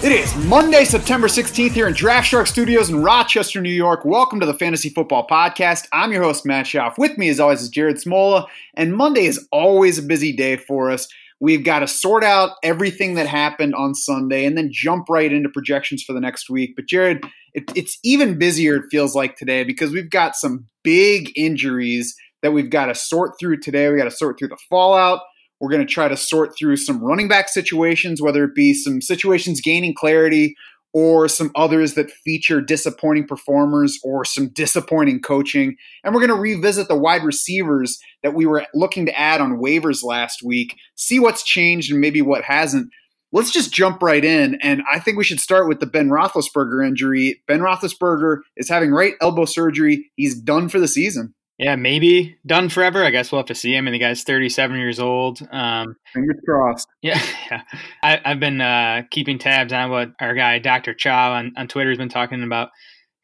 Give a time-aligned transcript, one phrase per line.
[0.00, 4.06] It is Monday, September 16th here in Draft Shark Studios in Rochester, New York.
[4.06, 5.88] Welcome to the Fantasy Football Podcast.
[5.92, 6.96] I'm your host, Matt Schauf.
[6.96, 8.46] With me, as always, is Jared Smola.
[8.72, 11.06] And Monday is always a busy day for us.
[11.40, 15.48] We've got to sort out everything that happened on Sunday and then jump right into
[15.48, 16.72] projections for the next week.
[16.74, 21.30] But, Jared, it, it's even busier, it feels like today, because we've got some big
[21.36, 23.88] injuries that we've got to sort through today.
[23.90, 25.20] we got to sort through the fallout.
[25.60, 29.00] We're going to try to sort through some running back situations, whether it be some
[29.00, 30.54] situations gaining clarity
[30.98, 35.76] or some others that feature disappointing performers or some disappointing coaching.
[36.02, 39.60] And we're going to revisit the wide receivers that we were looking to add on
[39.60, 42.90] waivers last week, see what's changed and maybe what hasn't.
[43.30, 44.56] Let's just jump right in.
[44.60, 47.44] And I think we should start with the Ben Roethlisberger injury.
[47.46, 50.10] Ben Roethlisberger is having right elbow surgery.
[50.16, 51.32] He's done for the season.
[51.58, 53.04] Yeah, maybe done forever.
[53.04, 53.88] I guess we'll have to see him.
[53.88, 55.40] And the guy's 37 years old.
[55.50, 56.86] Um, Fingers crossed.
[57.02, 57.20] yeah,
[57.50, 57.62] yeah.
[58.02, 60.94] I, I've been uh, keeping tabs on what our guy Dr.
[60.94, 62.70] Chow on, on Twitter has been talking about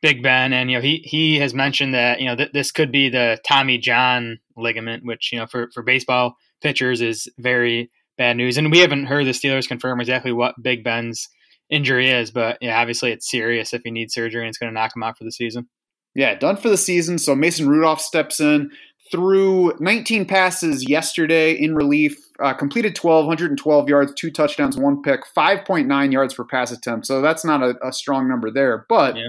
[0.03, 2.93] Big Ben, and you know he he has mentioned that you know th- this could
[2.93, 8.37] be the Tommy John ligament, which you know for for baseball pitchers is very bad
[8.37, 8.59] news.
[8.59, 11.29] And we haven't heard the Steelers confirm exactly what Big Ben's
[11.71, 14.75] injury is, but yeah, obviously it's serious if he needs surgery and it's going to
[14.75, 15.69] knock him out for the season.
[16.15, 17.19] Yeah, done for the season.
[17.19, 18.71] So Mason Rudolph steps in
[19.11, 25.21] through 19 passes yesterday in relief, uh, completed 12, 112 yards, two touchdowns, one pick,
[25.37, 27.07] 5.9 yards per pass attempt.
[27.07, 29.29] So that's not a, a strong number there, but Yeah.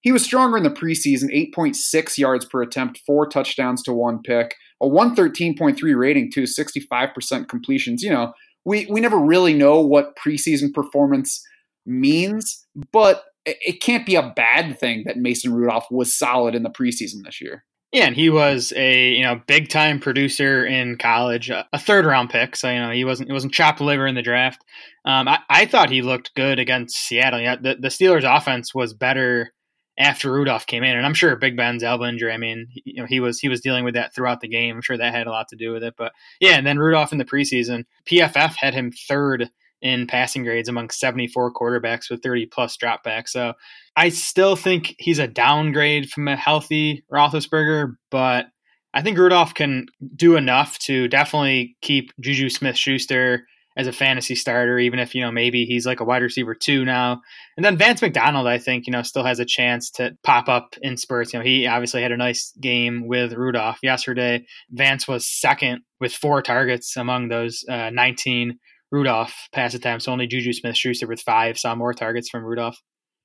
[0.00, 4.56] he was stronger in the preseason, 8.6 yards per attempt, four touchdowns to one pick,
[4.82, 8.02] a 113.3 rating too, 65% completions.
[8.02, 8.32] You know,
[8.64, 11.42] we, we never really know what preseason performance
[11.86, 16.70] means, but it, can't be a bad thing that Mason Rudolph was solid in the
[16.70, 17.64] preseason this year.
[17.92, 22.04] Yeah, and he was a you know big time producer in college, a, a third
[22.04, 22.56] round pick.
[22.56, 24.64] So you know he wasn't he wasn't chopped liver in the draft.
[25.04, 27.40] Um, I, I thought he looked good against Seattle.
[27.40, 29.52] Yeah, the, the Steelers' offense was better
[29.96, 32.32] after Rudolph came in, and I'm sure Big Ben's elbow injury.
[32.32, 34.74] I mean, you know he was he was dealing with that throughout the game.
[34.74, 35.94] I'm sure that had a lot to do with it.
[35.96, 39.50] But yeah, and then Rudolph in the preseason, PFF had him third
[39.84, 43.28] in passing grades among 74 quarterbacks with 30 plus dropbacks.
[43.28, 43.52] So
[43.94, 48.46] I still think he's a downgrade from a healthy Roethlisberger, but
[48.94, 49.86] I think Rudolph can
[50.16, 53.44] do enough to definitely keep Juju Smith Schuster
[53.76, 56.84] as a fantasy starter, even if, you know, maybe he's like a wide receiver two
[56.84, 57.20] now.
[57.56, 60.76] And then Vance McDonald, I think, you know, still has a chance to pop up
[60.80, 61.32] in spurts.
[61.32, 64.46] You know, he obviously had a nice game with Rudolph yesterday.
[64.70, 68.58] Vance was second with four targets among those uh, 19
[68.94, 70.06] Rudolph pass attempts.
[70.06, 72.80] Only Juju Smith Schuster with five saw more targets from Rudolph.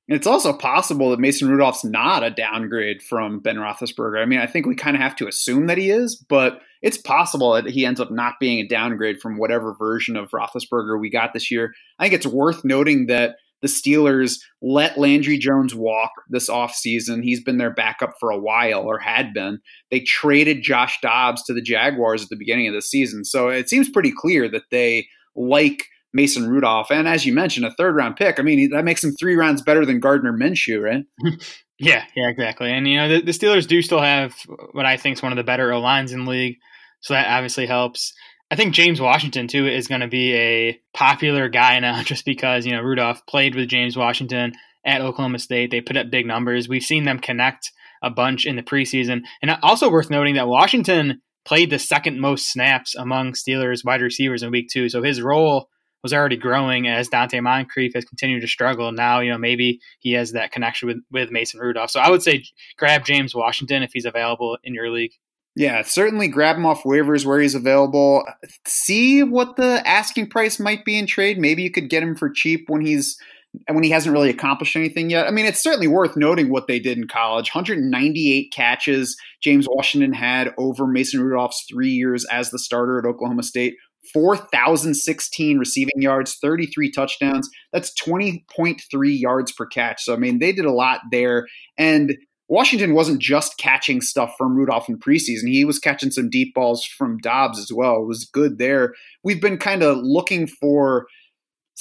[0.07, 4.19] It's also possible that Mason Rudolph's not a downgrade from Ben Roethlisberger.
[4.19, 6.97] I mean, I think we kind of have to assume that he is, but it's
[6.97, 11.12] possible that he ends up not being a downgrade from whatever version of Roethlisberger we
[11.12, 11.72] got this year.
[12.00, 17.22] I think it's worth noting that the Steelers let Landry Jones walk this offseason.
[17.22, 19.59] He's been their backup for a while, or had been.
[19.91, 23.24] They traded Josh Dobbs to the Jaguars at the beginning of the season.
[23.24, 25.07] So it seems pretty clear that they
[25.39, 25.83] like
[26.13, 26.91] Mason Rudolph.
[26.91, 28.39] And as you mentioned, a third round pick.
[28.39, 31.05] I mean, that makes him three rounds better than Gardner Minshew, right?
[31.79, 32.69] Yeah, yeah, exactly.
[32.72, 34.35] And you know, the, the Steelers do still have
[34.73, 36.57] what I think is one of the better O lines in the league,
[37.00, 38.13] so that obviously helps.
[38.51, 42.66] I think James Washington too is going to be a popular guy now, just because
[42.66, 44.51] you know Rudolph played with James Washington
[44.85, 45.71] at Oklahoma State.
[45.71, 46.67] They put up big numbers.
[46.67, 47.71] We've seen them connect
[48.03, 52.51] a bunch in the preseason, and also worth noting that Washington played the second most
[52.51, 55.69] snaps among Steelers wide receivers in Week Two, so his role
[56.03, 58.91] was already growing as Donte Moncrief has continued to struggle.
[58.91, 61.91] Now, you know, maybe he has that connection with, with Mason Rudolph.
[61.91, 62.44] So I would say
[62.77, 65.11] grab James Washington if he's available in your league.
[65.55, 68.23] Yeah, certainly grab him off waivers where he's available.
[68.66, 71.38] See what the asking price might be in trade.
[71.38, 73.18] Maybe you could get him for cheap when he's
[73.67, 75.27] when he hasn't really accomplished anything yet.
[75.27, 77.50] I mean, it's certainly worth noting what they did in college.
[77.53, 83.44] 198 catches James Washington had over Mason Rudolph's 3 years as the starter at Oklahoma
[83.44, 83.75] State.
[84.13, 87.50] 4,016 receiving yards, 33 touchdowns.
[87.71, 88.79] That's 20.3
[89.19, 90.03] yards per catch.
[90.03, 91.47] So, I mean, they did a lot there.
[91.77, 92.17] And
[92.47, 95.50] Washington wasn't just catching stuff from Rudolph in preseason.
[95.50, 97.97] He was catching some deep balls from Dobbs as well.
[97.97, 98.95] It was good there.
[99.23, 101.06] We've been kind of looking for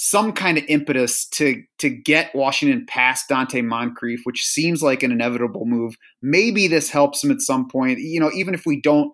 [0.01, 5.11] some kind of impetus to to get Washington past Donte Moncrief, which seems like an
[5.11, 5.97] inevitable move.
[6.21, 7.99] Maybe this helps him at some point.
[7.99, 9.11] You know, even if we don't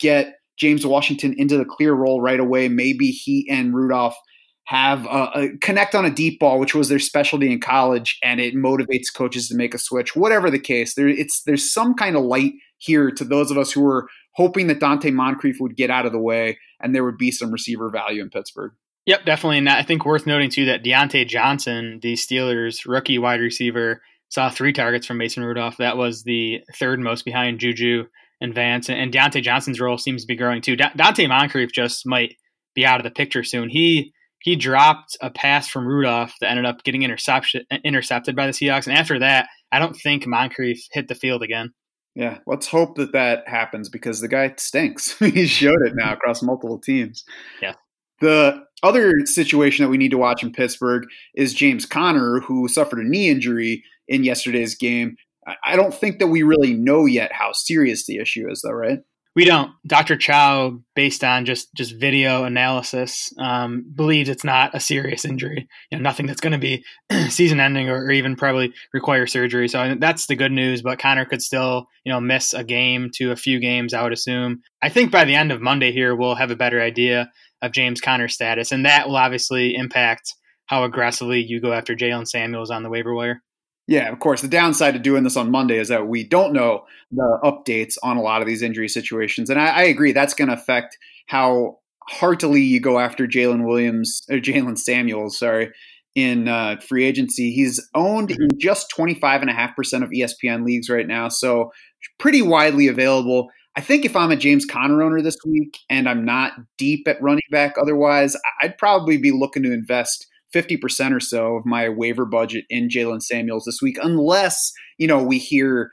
[0.00, 4.16] get James Washington into the clear role right away, maybe he and Rudolph
[4.64, 8.40] have a, a connect on a deep ball, which was their specialty in college, and
[8.40, 10.16] it motivates coaches to make a switch.
[10.16, 13.70] Whatever the case, there it's there's some kind of light here to those of us
[13.70, 17.18] who were hoping that Donte Moncrief would get out of the way and there would
[17.18, 18.72] be some receiver value in Pittsburgh.
[19.08, 19.56] Yep, definitely.
[19.56, 24.50] And I think worth noting too that Diontae Johnson, the Steelers rookie wide receiver, saw
[24.50, 25.78] three targets from Mason Rudolph.
[25.78, 28.04] That was the third most behind Juju
[28.42, 28.90] and Vance.
[28.90, 30.76] And Diontae Johnson's role seems to be growing too.
[30.76, 32.36] Donte Moncrief just might
[32.74, 33.70] be out of the picture soon.
[33.70, 34.12] He
[34.42, 38.86] he dropped a pass from Rudolph that ended up getting intercepted intercepted by the Seahawks,
[38.86, 41.72] and after that, I don't think Moncrief hit the field again.
[42.14, 45.18] Yeah, let's hope that that happens because the guy stinks.
[45.18, 47.24] he showed it now across multiple teams.
[47.62, 47.72] Yeah.
[48.20, 51.04] The other situation that we need to watch in Pittsburgh
[51.34, 55.16] is James Conner, who suffered a knee injury in yesterday's game.
[55.64, 58.98] I don't think that we really know yet how serious the issue is, though, right?
[59.38, 59.70] We don't.
[59.86, 60.16] Dr.
[60.16, 65.68] Chow, based on just just video analysis, um, believes it's not a serious injury.
[65.90, 66.84] You know, nothing that's going to be
[67.28, 69.68] season-ending or, or, even probably require surgery.
[69.68, 70.82] So that's the good news.
[70.82, 73.94] But Conner could still, you know, miss a game to a few games.
[73.94, 74.62] I would assume.
[74.82, 77.30] I think by the end of Monday here, we'll have a better idea
[77.62, 80.34] of James Conner's status, and that will obviously impact
[80.66, 83.42] how aggressively you go after Jaylen Samuels on the waiver wire.
[83.86, 84.42] Yeah, of course.
[84.42, 88.18] The downside to doing this on Monday is that we don't know the updates on
[88.18, 91.78] a lot of these injury situations, and I, I agree that's going to affect how
[92.06, 95.38] heartily you go after Jalen Williams or Jaylen Samuels.
[95.38, 95.70] Sorry,
[96.14, 100.10] in uh, free agency, he's owned in just twenty five and a half percent of
[100.10, 101.72] ESPN leagues right now, so
[102.18, 103.48] pretty widely available.
[103.78, 107.22] I think if I'm a James Conner owner this week and I'm not deep at
[107.22, 112.24] running back, otherwise, I'd probably be looking to invest 50% or so of my waiver
[112.24, 115.92] budget in Jaylen Samuels this week, unless, you know, we hear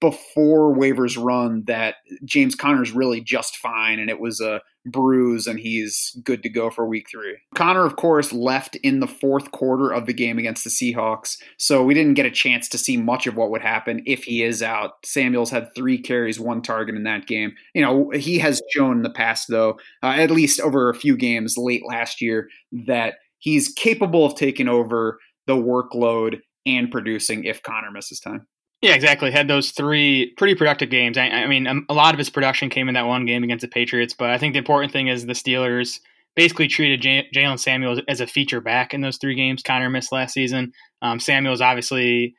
[0.00, 5.58] before waivers run that James Conner's really just fine and it was a bruise and
[5.58, 7.36] he's good to go for week three.
[7.54, 11.84] Conner, of course, left in the fourth quarter of the game against the Seahawks, so
[11.84, 14.62] we didn't get a chance to see much of what would happen if he is
[14.62, 14.92] out.
[15.04, 17.52] Samuels had three carries, one target in that game.
[17.74, 21.16] You know, he has shown in the past, though, uh, at least over a few
[21.16, 22.48] games late last year,
[22.86, 28.46] that he's capable of taking over the workload and producing if Conner misses time.
[28.82, 29.30] Yeah, exactly.
[29.30, 31.16] Had those three pretty productive games.
[31.16, 33.62] I, I mean, um, a lot of his production came in that one game against
[33.62, 35.98] the Patriots, but I think the important thing is the Steelers
[36.34, 39.62] basically treated J- Jaylen Samuels as a feature back in those three games.
[39.62, 40.72] Conner missed last season.
[41.00, 42.34] Um, Samuels obviously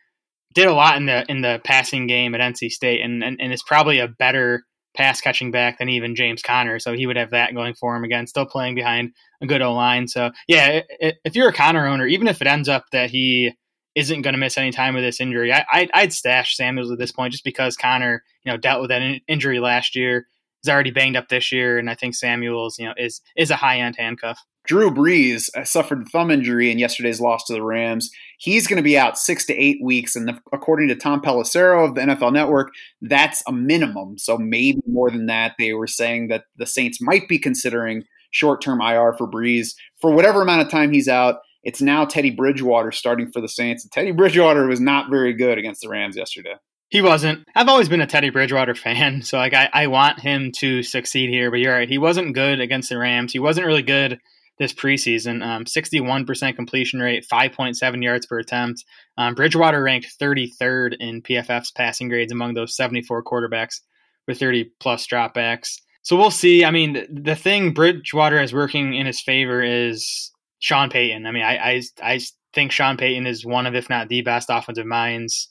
[0.55, 3.53] did a lot in the in the passing game at NC State, and, and and
[3.53, 4.63] is probably a better
[4.95, 6.79] pass catching back than even James Conner.
[6.79, 9.73] So he would have that going for him again, still playing behind a good O
[9.73, 10.07] line.
[10.07, 13.53] So yeah, if you're a Conner owner, even if it ends up that he
[13.97, 17.11] isn't going to miss any time with this injury, I, would stash Samuels at this
[17.11, 20.27] point just because Conner, you know, dealt with that in- injury last year.
[20.61, 23.55] He's already banged up this year, and I think Samuels, you know, is is a
[23.55, 24.39] high end handcuff.
[24.67, 28.11] Drew Brees uh, suffered a thumb injury in yesterday's loss to the Rams.
[28.37, 30.15] He's going to be out six to eight weeks.
[30.15, 32.71] And the, according to Tom Pelissero of the NFL Network,
[33.01, 34.17] that's a minimum.
[34.17, 35.53] So maybe more than that.
[35.57, 39.69] They were saying that the Saints might be considering short term IR for Brees
[40.01, 41.37] for whatever amount of time he's out.
[41.63, 43.83] It's now Teddy Bridgewater starting for the Saints.
[43.83, 46.55] And Teddy Bridgewater was not very good against the Rams yesterday.
[46.89, 47.45] He wasn't.
[47.55, 51.29] I've always been a Teddy Bridgewater fan, so like I, I want him to succeed
[51.29, 51.51] here.
[51.51, 53.33] But you're right, he wasn't good against the Rams.
[53.33, 54.19] He wasn't really good
[54.57, 55.45] this preseason.
[55.45, 58.85] Um, 61% completion rate, 5.7 yards per attempt.
[59.17, 63.81] Um, Bridgewater ranked 33rd in PFF's passing grades among those 74 quarterbacks
[64.27, 65.79] with 30 plus dropbacks.
[66.01, 66.65] So we'll see.
[66.65, 71.25] I mean, the thing Bridgewater is working in his favor is Sean Payton.
[71.25, 72.19] I mean, I, I, I
[72.53, 75.49] think Sean Payton is one of, if not the best offensive minds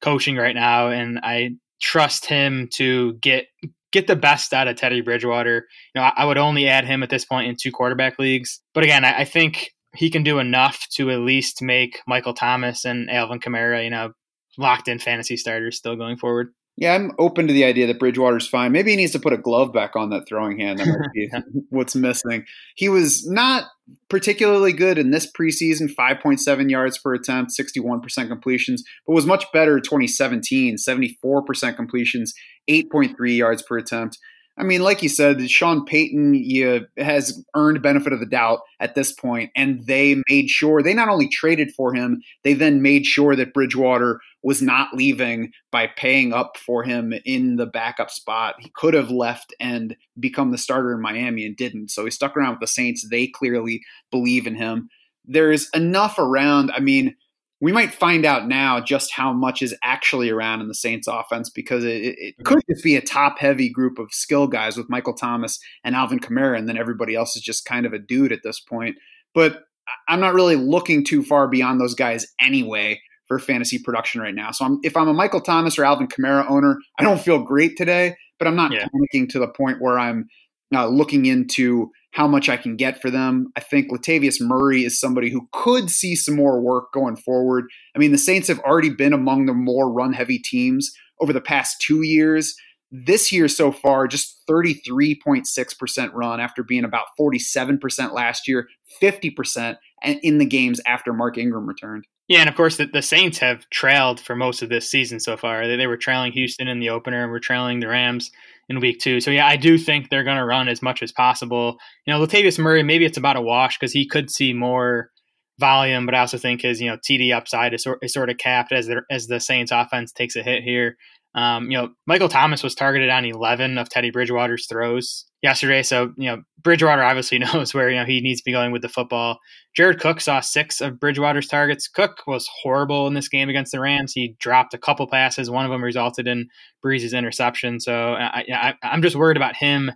[0.00, 0.88] coaching right now.
[0.88, 1.50] And I
[1.80, 3.46] trust him to get
[3.90, 5.66] get the best out of Teddy Bridgewater.
[5.94, 8.60] You know, I, I would only add him at this point in two quarterback leagues.
[8.74, 12.84] But again, I, I, think he can do enough to at least make Michael Thomas
[12.84, 14.12] and Alvin Kamara, you know,
[14.58, 16.52] locked in fantasy starters still going forward.
[16.80, 18.70] Yeah, I'm open to the idea that Bridgewater's fine.
[18.70, 20.78] Maybe he needs to put a glove back on that throwing hand.
[20.78, 21.28] That might be
[21.70, 22.44] what's missing.
[22.76, 23.64] He was not
[24.08, 29.80] particularly good in this preseason 5.7 yards per attempt, 61% completions, but was much better
[29.80, 32.32] 2017, 74% completions,
[32.70, 34.18] 8.3 yards per attempt.
[34.58, 38.96] I mean, like you said, Sean Payton you, has earned benefit of the doubt at
[38.96, 43.06] this point, and they made sure they not only traded for him, they then made
[43.06, 48.56] sure that Bridgewater was not leaving by paying up for him in the backup spot.
[48.58, 51.90] He could have left and become the starter in Miami and didn't.
[51.90, 53.06] So he stuck around with the Saints.
[53.08, 54.88] They clearly believe in him.
[55.24, 56.72] There's enough around.
[56.72, 57.14] I mean,
[57.60, 61.50] we might find out now just how much is actually around in the Saints offense
[61.50, 62.44] because it, it mm-hmm.
[62.44, 66.20] could just be a top heavy group of skill guys with Michael Thomas and Alvin
[66.20, 68.96] Kamara, and then everybody else is just kind of a dude at this point.
[69.34, 69.64] But
[70.08, 74.50] I'm not really looking too far beyond those guys anyway for fantasy production right now.
[74.52, 77.76] So I'm, if I'm a Michael Thomas or Alvin Kamara owner, I don't feel great
[77.76, 78.86] today, but I'm not Yeah.
[78.86, 80.28] panicking to the point where I'm
[80.74, 83.52] uh, looking into how much I can get for them.
[83.56, 87.66] I think Latavius Murray is somebody who could see some more work going forward.
[87.94, 91.40] I mean, the Saints have already been among the more run heavy teams over the
[91.40, 92.54] past two years.
[92.90, 98.66] This year so far, just 33.6% run after being about 47% last year,
[99.02, 102.06] 50% in the games after Mark Ingram returned.
[102.28, 105.36] Yeah, and of course the, the Saints have trailed for most of this season so
[105.36, 105.66] far.
[105.66, 108.30] They, they were trailing Houston in the opener and were trailing the Rams
[108.68, 109.20] in week two.
[109.20, 111.78] So yeah, I do think they're going to run as much as possible.
[112.06, 115.10] You know, Latavius Murray, maybe it's about a wash because he could see more
[115.58, 118.38] volume, but I also think his you know TD upside is, sort- is sort of
[118.38, 120.96] capped as the as the Saints offense takes a hit here.
[121.38, 125.84] Um, you know, Michael Thomas was targeted on 11 of Teddy Bridgewater's throws yesterday.
[125.84, 128.82] So, you know, Bridgewater obviously knows where, you know, he needs to be going with
[128.82, 129.38] the football.
[129.76, 131.86] Jared Cook saw six of Bridgewater's targets.
[131.86, 134.12] Cook was horrible in this game against the Rams.
[134.12, 135.48] He dropped a couple passes.
[135.48, 136.48] One of them resulted in
[136.82, 137.78] Brees's interception.
[137.78, 139.92] So I, I, I'm just worried about him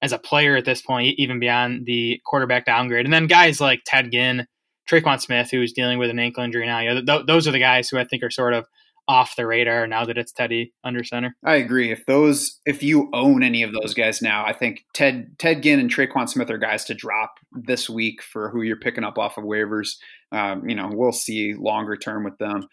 [0.00, 3.04] as a player at this point, even beyond the quarterback downgrade.
[3.04, 4.46] And then guys like Ted Ginn,
[4.88, 6.78] Tre'Quan Smith, who's dealing with an ankle injury now.
[6.78, 8.64] You know, th- those are the guys who I think are sort of
[9.08, 11.34] off the radar now that it's Teddy under center.
[11.44, 11.90] I agree.
[11.90, 15.80] If those, if you own any of those guys now, I think Ted Ted Ginn
[15.80, 19.38] and Tre'Quan Smith are guys to drop this week for who you're picking up off
[19.38, 19.92] of waivers.
[20.30, 22.68] Um, you know, we'll see longer term with them.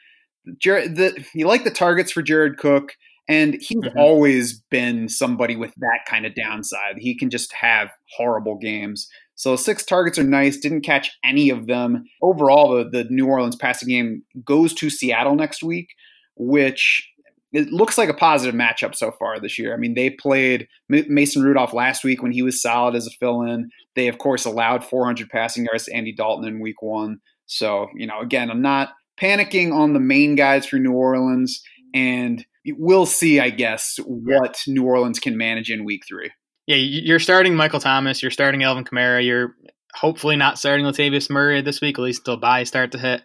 [0.60, 2.94] Jared, the, you like the targets for Jared Cook,
[3.28, 3.96] and he's Mhm.
[3.96, 6.98] always been somebody with that kind of downside.
[7.00, 9.08] He can just have horrible games.
[9.36, 10.58] So six targets are nice.
[10.58, 12.06] Didn't catch any of them.
[12.22, 15.90] Overall, the, the New Orleans passing game goes to Seattle next week,
[16.36, 17.10] which
[17.54, 19.74] it looks like a positive matchup so far this year.
[19.74, 23.12] I mean, they played M- Mason Rudolph last week when he was solid as a
[23.12, 23.70] fill-in.
[23.96, 27.20] They of course allowed 400 passing yards to Andy Dalton in week one.
[27.46, 28.90] So you know, again, I'm not
[29.22, 31.62] panicking on the main guys for New Orleans,
[31.94, 32.46] and
[32.78, 36.32] we'll see, I guess, what New Orleans can manage in week three.
[36.68, 38.22] Yeah, you- you're starting Michael Thomas.
[38.22, 39.24] You're starting Elvin Kamara.
[39.24, 39.56] You're
[39.94, 43.22] hopefully not starting Latavius Murray this week, at least until byes start to hit.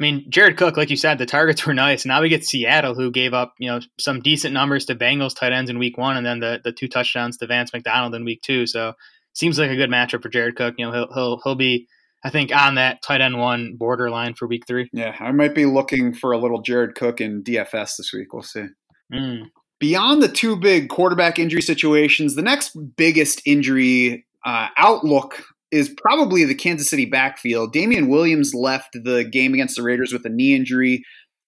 [0.00, 2.04] I mean, Jared Cook, like you said, the targets were nice.
[2.04, 5.52] Now we get Seattle, who gave up you know some decent numbers to Bengals tight
[5.52, 8.42] ends in week one, and then the the two touchdowns to Vance McDonald in week
[8.42, 8.66] two.
[8.66, 8.94] So
[9.34, 10.74] seems like a good matchup for Jared Cook.
[10.78, 11.86] You know, he'll he'll he'll be,
[12.24, 14.88] I think, on that tight end one borderline for week three.
[14.92, 18.32] Yeah, I might be looking for a little Jared Cook in DFS this week.
[18.32, 18.66] We'll see.
[19.12, 19.50] Mm.
[19.78, 25.42] Beyond the two big quarterback injury situations, the next biggest injury uh, outlook
[25.74, 27.72] is probably the Kansas City backfield.
[27.72, 31.02] Damien Williams left the game against the Raiders with a knee injury.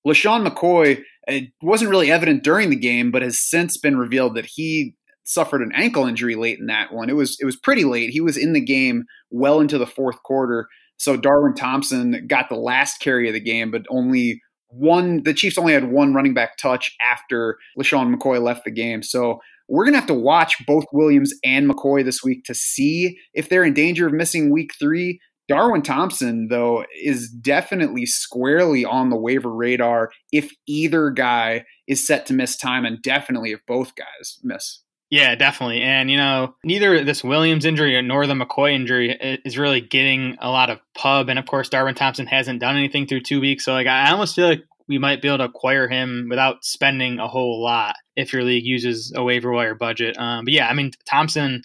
[0.07, 4.47] LeSean McCoy, it wasn't really evident during the game, but has since been revealed that
[4.47, 7.09] he suffered an ankle injury late in that one.
[7.09, 8.11] It was it was pretty late.
[8.11, 10.69] He was in the game well into the fourth quarter.
[10.97, 15.23] So Darwin Thompson got the last carry of the game, but only one.
[15.25, 19.03] The Chiefs only had one running back touch after LeSean McCoy left the game.
[19.03, 23.49] So we're gonna have to watch both Williams and McCoy this week to see if
[23.49, 25.21] they're in danger of missing Week Three.
[25.49, 32.27] Darwin Thompson, though, is definitely squarely on the waiver radar if either guy is set
[32.27, 34.83] to miss time, and definitely if both guys miss.
[35.09, 35.83] Yeah, definitely.
[35.83, 40.51] And, you know, neither this Williams injury nor the McCoy injury is really getting a
[40.51, 41.29] lot of pub.
[41.29, 43.65] And, of course, Darwin Thompson hasn't done anything through two weeks.
[43.65, 47.21] So, like, I almost feel like we might be able to acquire him without spending
[47.21, 50.17] a whole lot if your league uses a waiver wire budget.
[50.19, 51.63] Um, but, yeah, I mean, Thompson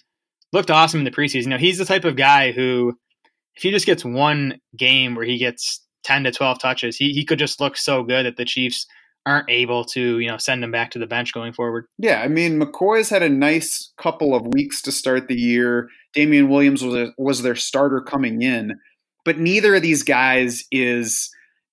[0.52, 1.44] looked awesome in the preseason.
[1.44, 2.98] You know, he's the type of guy who,
[3.56, 7.24] if he just gets one game where he gets 10 to 12 touches, he, he
[7.24, 8.86] could just look so good that the Chiefs
[9.24, 11.86] aren't able to, you know, send him back to the bench going forward.
[11.98, 15.88] Yeah, I mean, McCoy's had a nice couple of weeks to start the year.
[16.12, 18.78] Damien Williams was was their starter coming in,
[19.24, 21.30] but neither of these guys is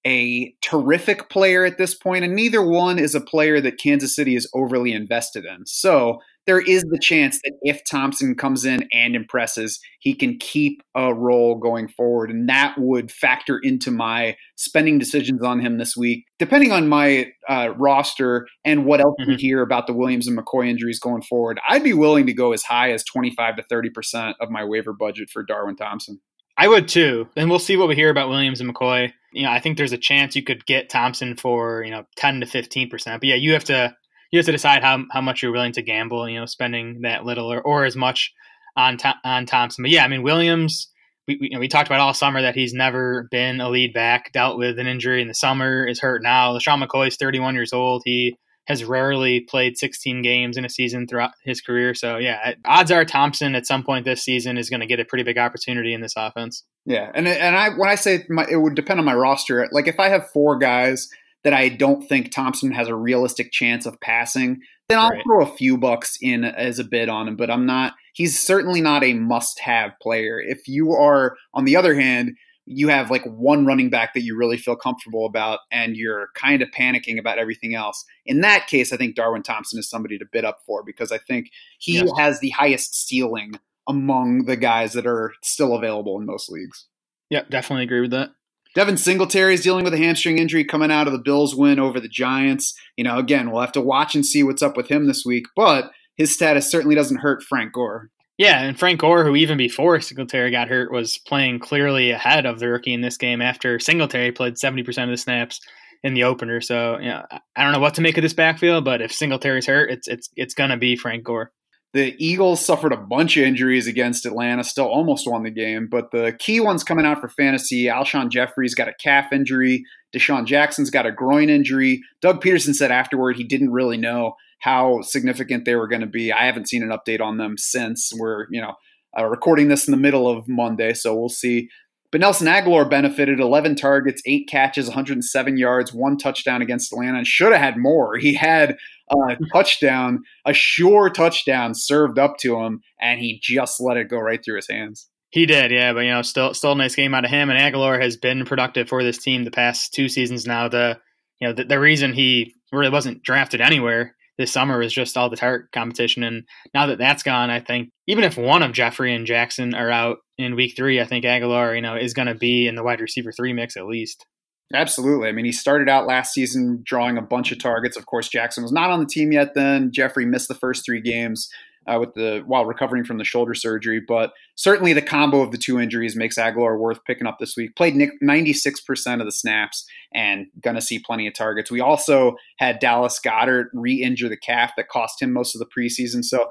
[0.07, 4.35] a terrific player at this point, and neither one is a player that Kansas City
[4.35, 5.65] is overly invested in.
[5.65, 10.81] So there is the chance that if Thompson comes in and impresses, he can keep
[10.95, 15.95] a role going forward, and that would factor into my spending decisions on him this
[15.95, 19.39] week, depending on my uh, roster and what else we Mhm.
[19.39, 21.59] hear about the Williams and McCoy injuries going forward.
[21.69, 24.93] I'd be willing to go as high as twenty-five to thirty percent of my waiver
[24.93, 26.19] budget for Darwin Thompson.
[26.57, 27.27] I would too.
[27.37, 29.13] And we'll see what we hear about Williams and McCoy.
[29.31, 32.41] You know, I think there's a chance you could get Thompson for, you know, 10
[32.41, 32.89] to 15%.
[33.05, 33.95] But yeah, you have to
[34.31, 37.25] you have to decide how how much you're willing to gamble, you know, spending that
[37.25, 38.33] little or, or as much
[38.75, 39.83] on on Thompson.
[39.83, 40.91] But yeah, I mean, Williams
[41.29, 43.93] we, we, you know, we talked about all summer that he's never been a lead
[43.93, 46.53] back, dealt with an injury in the summer, is hurt now.
[46.53, 48.01] LeSean McCoy is 31 years old.
[48.03, 48.35] He
[48.69, 51.93] has rarely played 16 games in a season throughout his career.
[51.95, 55.05] So yeah, odds are Thompson at some point this season is going to get a
[55.05, 56.63] pretty big opportunity in this offense.
[56.85, 59.67] Yeah, and and I when I say my, it would depend on my roster.
[59.71, 61.09] Like if I have four guys
[61.43, 65.23] that I don't think Thompson has a realistic chance of passing, then I'll Right.
[65.25, 67.35] throw a few bucks in as a bid on him.
[67.35, 67.93] But I'm not.
[68.13, 70.39] He's certainly not a must-have player.
[70.39, 72.35] If you are, on the other hand,
[72.71, 76.61] you have like one running back that you really feel comfortable about, and you're kind
[76.61, 78.05] of panicking about everything else.
[78.27, 81.17] In that case, I think Darwin Thompson is somebody to bid up for because I
[81.17, 81.49] think
[81.79, 82.11] he Yes.
[82.17, 83.53] has the highest ceiling
[83.87, 86.85] among the guys that are still available in most leagues.
[87.31, 88.29] Yep, definitely agree with that.
[88.75, 91.99] Devin Singletary is dealing with a hamstring injury coming out of the Bills win over
[91.99, 92.75] the Giants.
[92.97, 95.47] You know, again, we'll have to watch and see what's up with him this week,
[95.55, 98.11] but his status certainly doesn't hurt Frank Gore.
[98.39, 102.59] Yeah, and Frank Gore, who even before Singletary got hurt, was playing clearly ahead of
[102.59, 105.59] the rookie in this game after Singletary played 70% of the snaps
[106.03, 106.61] in the opener.
[106.61, 109.67] So, you know, I- don't know what to make of this backfield, but if Singletary's
[109.67, 111.51] hurt, it's it's it's going to be Frank Gore.
[111.91, 116.11] The Eagles suffered a bunch of injuries against Atlanta, still almost won the game, but
[116.11, 119.83] the key ones coming out for fantasy Alshon Jeffery's got a calf injury,
[120.15, 122.01] DeSean Jackson's got a groin injury.
[122.21, 126.31] Doug Pederson said afterward he didn't really know how significant they were going to be.
[126.31, 128.11] I haven't seen an update on them since.
[128.15, 128.75] We're, you know,
[129.17, 131.69] uh, recording this in the middle of Monday, so we'll see.
[132.11, 137.27] But Nelson Agholor benefited 11 targets, eight catches, 107 yards, one touchdown against Atlanta, and
[137.27, 138.17] should have had more.
[138.17, 138.77] He had
[139.11, 144.17] a touchdown, a sure touchdown served up to him, and he just let it go
[144.17, 145.07] right through his hands.
[145.31, 147.51] He did, yeah, but you know, still still a nice game out of him.
[147.51, 150.67] And Agholor has been productive for this team the past two seasons now.
[150.67, 150.97] The
[151.39, 155.29] you know the, the reason he really wasn't drafted anywhere this summer was just all
[155.29, 156.23] the target competition.
[156.23, 159.91] And now that that's gone, I think even if one of Jeffery and Jackson are
[159.91, 162.83] out in week three, I think Agholor, you know, is going to be in the
[162.83, 164.25] wide receiver three mix at least.
[164.73, 165.27] Absolutely.
[165.27, 167.97] I mean, he started out last season drawing a bunch of targets.
[167.97, 169.91] Of course, Jackson was not on the team yet then.
[169.91, 171.49] Jeffery missed the first three games
[171.89, 175.57] uh, with the while recovering from the shoulder surgery, but certainly the combo of the
[175.57, 177.75] two injuries makes Agholor worth picking up this week.
[177.75, 181.71] Played 96% of the snaps and to see plenty of targets.
[181.71, 186.23] We also had Dallas Goedert re-injure the calf that cost him most of the preseason.
[186.23, 186.49] So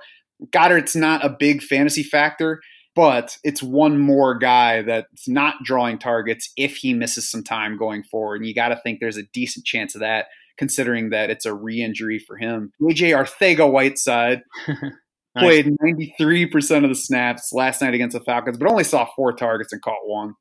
[0.50, 2.60] Goedert's not a big fantasy factor,
[2.94, 8.02] but it's one more guy that's not drawing targets if he misses some time going
[8.02, 8.36] forward.
[8.36, 11.54] And you got to think there's a decent chance of that, considering that it's a
[11.54, 12.72] re injury for him.
[12.82, 14.42] AJ Arthega Whiteside
[15.40, 15.62] Nice.
[15.62, 19.72] played 93% of the snaps last night against the Falcons, but only saw four targets
[19.72, 20.34] and caught one.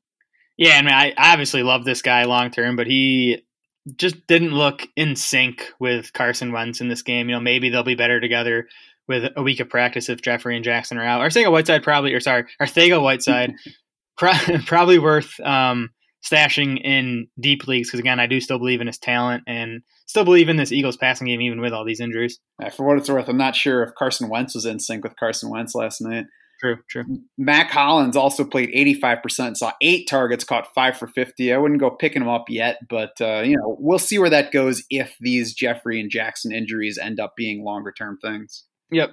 [0.56, 3.42] Yeah, I mean, I obviously love this guy long term, but he
[3.96, 7.28] just didn't look in sync with Carson Wentz in this game.
[7.28, 8.68] You know, maybe they'll be better together
[9.06, 11.20] with a week of practice if Jeffery and Jackson are out.
[11.20, 13.54] Arcega Whiteside probably, or sorry, Arthega Whiteside
[14.18, 14.32] pro-
[14.66, 15.90] probably worth um,
[16.24, 20.24] stashing in deep leagues because again, I do still believe in his talent and still
[20.24, 22.40] believe in this Eagles passing game even with all these injuries.
[22.62, 25.16] Uh, for what it's worth, I'm not sure if Carson Wentz was in sync with
[25.16, 26.24] Carson Wentz last night.
[26.60, 27.04] True, true.
[27.36, 31.52] Mack Hollins also played 85%, saw eight targets, caught five for 50.
[31.52, 34.50] I wouldn't go picking him up yet, but uh, you know we'll see where that
[34.50, 38.64] goes if these Jeffery and Jackson injuries end up being longer term things.
[38.90, 39.12] Yep.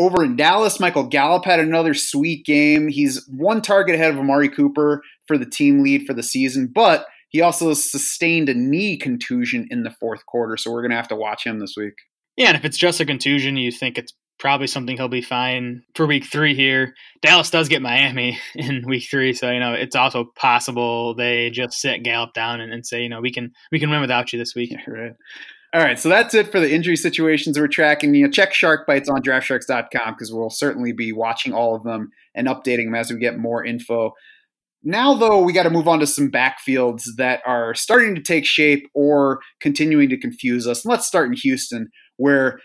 [0.00, 2.88] Over in Dallas, Michael Gallup had another sweet game.
[2.88, 7.06] He's one target ahead of Amari Cooper for the team lead for the season, but
[7.30, 11.08] he also sustained a knee contusion in the fourth quarter, so we're going to have
[11.08, 11.94] to watch him this week.
[12.36, 15.82] Yeah, and if it's just a contusion, you think it's probably something he'll be fine
[15.94, 16.94] for week three here.
[17.22, 21.80] Dallas does get Miami in week three, so you know it's also possible they just
[21.80, 24.38] sit Gallup down and, and say, you know, we can we can win without you
[24.38, 24.72] this week.
[24.72, 25.12] Yeah, right.
[25.72, 28.12] All right, so that's it for the injury situations we're tracking.
[28.12, 32.10] You know, check Shark Bites on DraftSharks.com because we'll certainly be watching all of them
[32.34, 34.12] and updating them as we get more info.
[34.82, 38.46] Now, though, we got to move on to some backfields that are starting to take
[38.46, 40.86] shape or continuing to confuse us.
[40.86, 42.58] Let's start in Houston, where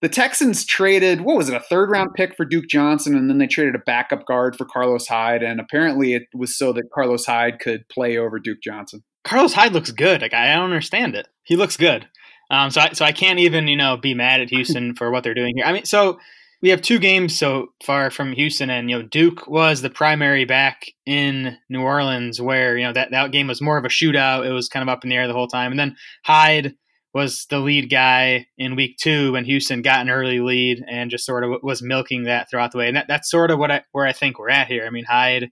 [0.00, 3.38] the Texans traded, what was it, a third round pick for Duke Johnson, and then
[3.38, 5.44] they traded a backup guard for Carlos Hyde.
[5.44, 9.04] And apparently it was so that Carlos Hyde could play over Duke Johnson.
[9.22, 10.20] Carlos Hyde looks good.
[10.20, 11.28] Like I don't understand it.
[11.44, 12.08] He looks good.
[12.50, 15.22] Um, so I, so I can't even you know be mad at Houston for what
[15.22, 15.64] they're doing here.
[15.64, 16.18] I mean, so
[16.62, 20.44] we have two games so far from Houston, and you know Duke was the primary
[20.44, 24.46] back in New Orleans, where you know that that game was more of a shootout.
[24.46, 26.74] It was kind of up in the air the whole time, and then Hyde
[27.14, 31.26] was the lead guy in week two when Houston got an early lead and just
[31.26, 32.88] sort of was milking that throughout the way.
[32.88, 34.86] And that, that's sort of what I, where I think we're at here.
[34.86, 35.50] I mean, Hyde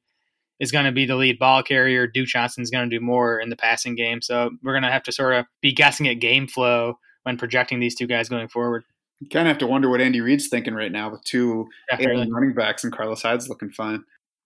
[0.58, 2.06] is going to be the lead ball carrier.
[2.06, 4.22] Duke Johnson is going to do more in the passing game.
[4.22, 7.78] So we're going to have to sort of be guessing at game flow when projecting
[7.78, 8.84] these two guys going forward.
[9.20, 12.54] You kind of have to wonder what Andy Reid's thinking right now with two running
[12.54, 14.02] backs and Carlos Hyde's looking fine.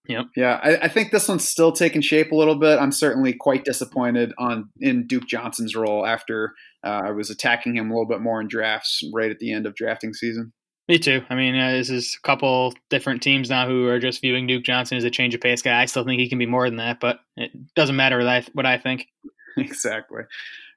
[0.07, 0.25] Yep.
[0.35, 2.79] Yeah, I, I think this one's still taking shape a little bit.
[2.79, 6.53] I'm certainly quite disappointed on in Duke Johnson's role after
[6.85, 9.65] uh, I was attacking him a little bit more in drafts right at the end
[9.65, 10.53] of drafting season.
[10.87, 11.23] Me too.
[11.29, 14.63] I mean, uh, this is a couple different teams now who are just viewing Duke
[14.63, 15.81] Johnson as a change of pace guy.
[15.81, 18.43] I still think he can be more than that, but it doesn't matter what I,
[18.53, 19.07] what I think.
[19.57, 20.23] Exactly.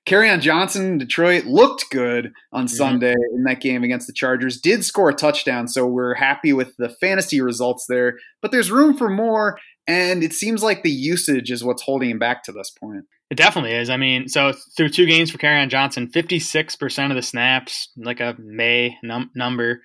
[0.08, 2.70] Kerryon Johnson, Detroit looked good on Mhm.
[2.70, 4.58] Sunday in that game against the Chargers.
[4.60, 8.18] Did score a touchdown, so we're happy with the fantasy results there.
[8.40, 12.18] But there's room for more, and it seems like the usage is what's holding him
[12.18, 13.04] back to this point.
[13.30, 13.90] It definitely is.
[13.90, 18.34] I mean, so through two games for Kerryon Johnson, 56% of the snaps, like a
[18.38, 19.82] May num- number,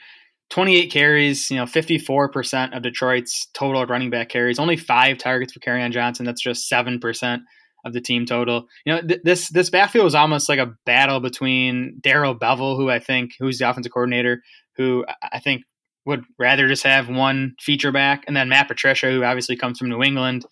[0.49, 5.59] 28 carries, you know, 54% of Detroit's total running back carries, only five targets for
[5.59, 6.25] Kerryon Johnson.
[6.25, 7.41] That's just 7%
[7.83, 8.67] of the team total.
[8.85, 12.89] You know, th- this this backfield was almost like a battle between Darrell Bevell, who
[12.89, 14.41] I think, who's the offensive coordinator,
[14.77, 15.63] who I- think
[16.05, 19.89] would rather just have one feature back, and then Matt Patricia, who obviously comes from
[19.89, 20.45] New England,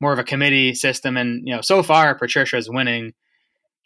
[0.00, 1.16] more of a committee system.
[1.16, 3.12] And you know, so far Patricia is winning.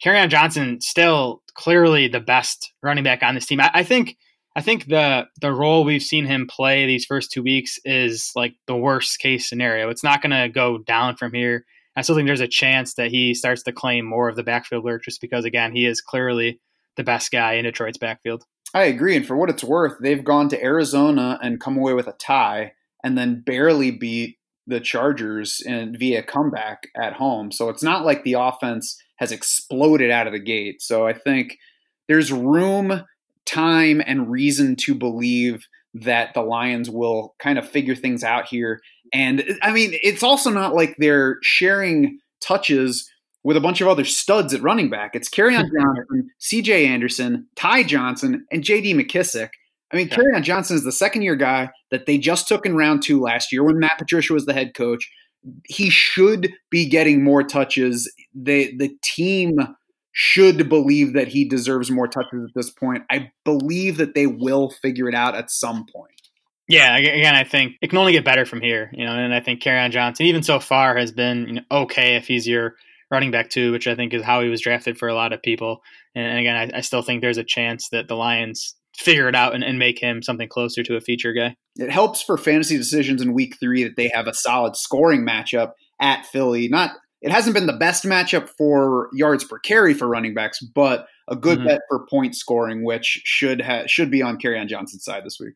[0.03, 3.59] Kerryon Johnson still clearly the best running back on this team.
[3.61, 4.17] I, I think.
[4.55, 8.55] I think the the role we've seen him play these first two weeks is like
[8.65, 9.89] the worst case scenario.
[9.89, 11.65] It's not going to go down from here.
[11.99, 14.85] I still think there's a chance that he starts to claim more of the backfield
[14.85, 16.57] work just because again he is clearly
[16.95, 18.45] the best guy in Detroit's backfield.
[18.73, 22.07] I agree, and for what it's worth, they've gone to Arizona and come away with
[22.07, 22.71] a tie,
[23.03, 27.51] and then barely beat the Chargers in, via comeback at home.
[27.51, 30.81] So it's not like the offense has exploded out of the gate.
[30.81, 31.57] So I think
[32.07, 33.03] there's room,
[33.45, 38.79] time, and reason to believe that the Lions will kind of figure things out here.
[39.13, 43.09] And I mean, it's also not like they're sharing touches
[43.43, 45.15] with a bunch of other studs at running back.
[45.15, 49.49] It's Kerryon Johnson, CJ Anderson, Ty Johnson, and JD McKissic.
[49.91, 50.17] I mean, Yeah.
[50.17, 53.51] Kerryon Johnson is the second year guy that they just took in round two last
[53.51, 55.09] year when Matt Patricia was the head coach.
[55.67, 58.11] He should be getting more touches.
[58.35, 59.57] They, the team
[60.11, 63.03] should believe that he deserves more touches at this point.
[63.09, 66.18] I believe that they will figure it out at some point.
[66.69, 69.11] Yeah, again, I think it can only get better from here, you know.
[69.11, 72.47] And I think Kerryon Johnson, even so far, has been you know, okay if he's
[72.47, 72.75] your
[73.09, 75.41] running back too, which I think is how he was drafted for a lot of
[75.41, 75.81] people.
[76.13, 79.35] And, and again, I, I still think there's a chance that the Lions figure it
[79.35, 81.55] out and, and make him something closer to a feature guy.
[81.75, 85.71] It helps for fantasy decisions in week three that they have a solid scoring matchup
[85.99, 86.67] at Philly.
[86.67, 91.07] Not it hasn't been the best matchup for yards per carry for running backs, but
[91.27, 91.65] a good Mhm.
[91.67, 95.53] bet for point scoring, which should ha- should be on Kerryon Johnson's side this week.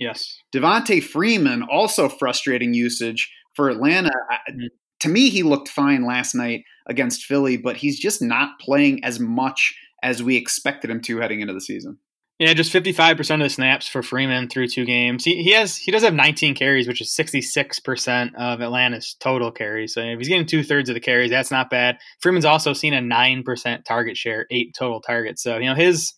[0.00, 0.38] Yes.
[0.52, 4.10] Devonta Freeman also frustrating usage for Atlanta.
[4.50, 4.68] Mhm.
[5.00, 9.20] To me, he looked fine last night against Philly, but he's just not playing as
[9.20, 11.98] much as we expected him to heading into the season.
[12.38, 15.24] Yeah, just 55% of the snaps for Freeman through two games.
[15.24, 19.92] He, he has he does have 19 carries, which is 66% of Atlanta's total carries.
[19.92, 21.98] So if he's getting two thirds of the carries, that's not bad.
[22.20, 25.42] Freeman's also seen a 9% target share, eight total targets.
[25.42, 26.14] So, you know, his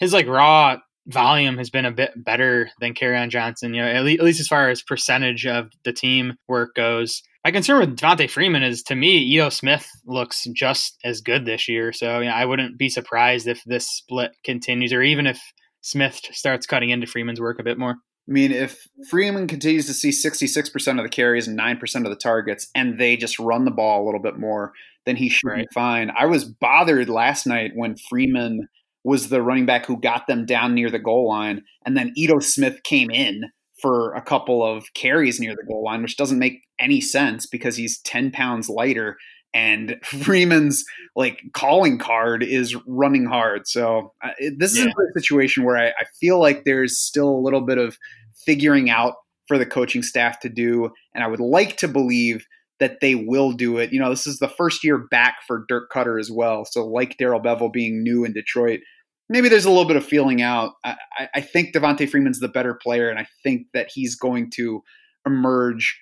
[0.00, 4.04] his like raw volume has been a bit better than Kerryon Johnson, you know, at,
[4.04, 7.22] le- at least as far as percentage of the team work goes.
[7.44, 11.68] My concern with Devonta Freeman is to me, Ito Smith looks just as good this
[11.68, 11.92] year.
[11.92, 15.40] So you know, I wouldn't be surprised if this split continues or even if
[15.80, 17.96] Smith starts cutting into Freeman's work a bit more.
[18.28, 22.14] I mean, if Freeman continues to see 66% of the carries and 9% of the
[22.14, 24.72] targets, and they just run the ball a little bit more,
[25.06, 25.66] then he should Right.
[25.68, 26.12] be fine.
[26.16, 28.68] I was bothered last night when Freeman
[29.04, 32.38] was the running back who got them down near the goal line, and then Ito
[32.40, 33.44] Smith came in
[33.80, 37.76] for a couple of carries near the goal line, which doesn't make any sense because
[37.76, 39.16] he's 10 pounds lighter
[39.54, 40.84] and Freeman's
[41.16, 43.66] like calling card is running hard.
[43.66, 44.92] So uh, this is Yeah.
[44.92, 47.98] a situation where I, I feel like there's still a little bit of
[48.46, 49.14] figuring out
[49.48, 52.46] for the coaching staff to do, and I would like to believe
[52.82, 53.92] that they will do it.
[53.92, 56.64] You know, this is the first year back for Dirk Koetter as well.
[56.64, 58.80] So like Darrell Bevell being new in Detroit,
[59.28, 60.72] maybe there's a little bit of feeling out.
[60.84, 60.96] I,
[61.36, 64.82] I- think Devonta Freeman's the better player, and I think that he's going to
[65.24, 65.96] emerge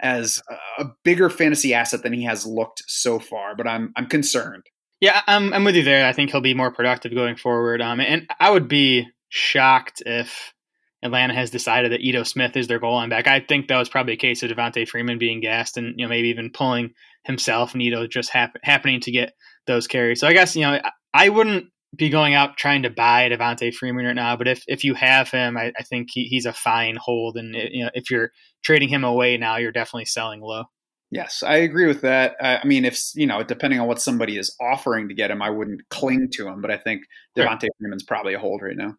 [0.00, 0.42] as
[0.78, 3.54] a bigger fantasy asset than he has looked so far.
[3.54, 4.62] But I'm I'm concerned.
[5.02, 6.06] Yeah, I'm, I'm with you there.
[6.06, 7.82] I think he'll be more productive going forward.
[7.82, 10.54] Um, and I would be shocked if
[11.02, 13.26] Atlanta has decided that Ito Smith is their goal line back.
[13.26, 16.08] I think that was probably a case of Devonta Freeman being gassed and you know
[16.08, 16.92] maybe even pulling
[17.24, 19.34] himself and Ito just hap- happening to get
[19.66, 20.20] those carries.
[20.20, 23.74] So I guess you know I, I wouldn't be going out trying to buy Devonta
[23.74, 26.52] Freeman right now, but if if you have him, I, I think he, he's a
[26.52, 27.36] fine hold.
[27.36, 28.30] And you know if you're
[28.62, 30.64] trading him away now, you're definitely selling low.
[31.10, 32.36] Yes, I agree with that.
[32.40, 35.42] I I mean, if you know, depending on what somebody is offering to get him,
[35.42, 36.60] I wouldn't cling to him.
[36.60, 37.02] But I think.
[37.36, 38.94] Devonta Freeman's probably a hold right now.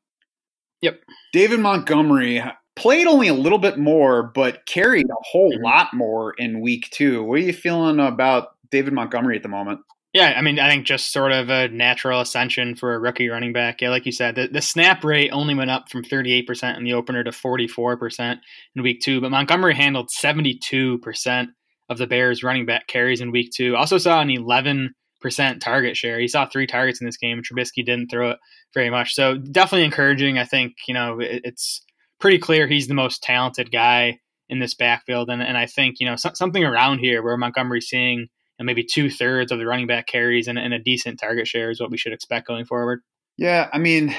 [0.83, 1.01] Yep.
[1.31, 2.43] David Montgomery
[2.75, 5.63] played only a little bit more, but carried a whole Mhm.
[5.63, 7.23] lot more in week two.
[7.23, 9.79] What are you feeling about David Montgomery at the moment?
[10.11, 13.53] Yeah, I mean, I think just sort of a natural ascension for a rookie running
[13.53, 13.81] back.
[13.81, 16.93] Yeah, like you said, the, the snap rate only went up from 38% in the
[16.93, 18.39] opener to 44%
[18.75, 21.47] in week two, but Montgomery handled 72%
[21.89, 23.75] of the Bears running back carries in week two.
[23.75, 24.89] Also saw an 11%
[25.31, 26.19] target share.
[26.19, 27.41] He saw three targets in this game.
[27.41, 28.39] Trubisky didn't throw it
[28.73, 29.13] very much.
[29.13, 30.37] So definitely encouraging.
[30.37, 31.81] I think, you know, it, it's
[32.19, 35.29] pretty clear he's the most talented guy in this backfield.
[35.29, 38.27] And, and I think, you know, so, something around here where Montgomery's seeing
[38.59, 41.71] and maybe two thirds of the running back carries and, and a decent target share
[41.71, 43.01] is what we should expect going forward.
[43.37, 44.15] Yeah, I mean,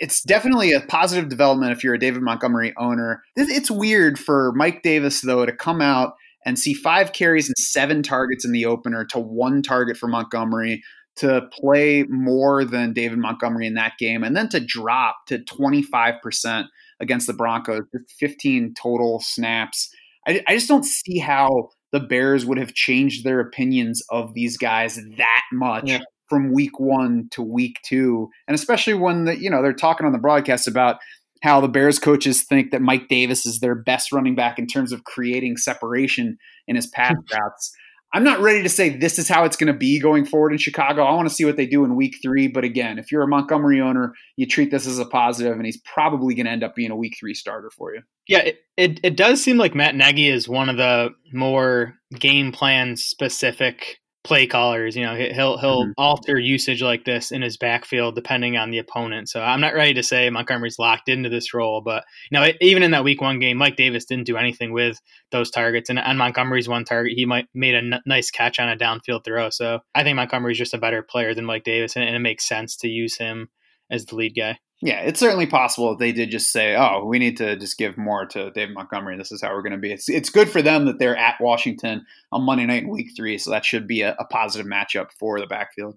[0.00, 3.22] it's definitely a positive development if you're a David Montgomery owner.
[3.36, 6.14] It's weird for Mike Davis, though, to come out
[6.46, 10.82] and see five carries and seven targets in the opener to one target for Montgomery
[11.16, 16.66] to play more than David Montgomery in that game and then to drop to 25%
[17.00, 17.82] against the Broncos,
[18.18, 19.90] 15 total snaps.
[20.26, 24.56] I, I just don't see how the Bears would have changed their opinions of these
[24.56, 26.00] guys that much yeah.
[26.28, 28.28] from week one to week two.
[28.46, 30.98] And especially when the, you know, they're talking on the broadcast about
[31.42, 34.92] how the Bears coaches think that Mike Davis is their best running back in terms
[34.92, 37.36] of creating separation in his pass hmm.
[37.36, 37.72] routes.
[38.14, 40.58] I'm not ready to say this is how it's going to be going forward in
[40.58, 41.02] Chicago.
[41.02, 42.48] I want to see what they do in week three.
[42.48, 45.80] But again, if you're a Montgomery owner, you treat this as a positive, and he's
[45.82, 48.02] probably going to end up being a week three starter for you.
[48.28, 52.52] Yeah, it, it, it does seem like Matt Nagy is one of the more game
[52.52, 54.96] plan specific play callers.
[54.96, 55.92] You know, he'll he'll mm-hmm.
[55.96, 59.28] alter usage like this in his backfield depending on the opponent.
[59.28, 62.82] So I'm not ready to say Montgomery's locked into this role, but you know, even
[62.82, 66.16] in that Week One game, Mike Davis didn't do anything with those targets, and on
[66.16, 69.50] Montgomery's one target, he might made a n- nice catch on a downfield throw.
[69.50, 72.48] So I think Montgomery's just a better player than Mike Davis, and, and it makes
[72.48, 73.48] sense to use him
[73.90, 74.58] as the lead guy.
[74.82, 78.26] Yeah, it's certainly possible they did just say, "Oh, we need to just give more
[78.26, 79.16] to David Montgomery.
[79.16, 81.40] This is how we're going to be." It's it's good for them that they're at
[81.40, 85.12] Washington on Monday night in Week Three, so that should be a, a positive matchup
[85.12, 85.96] for the backfield.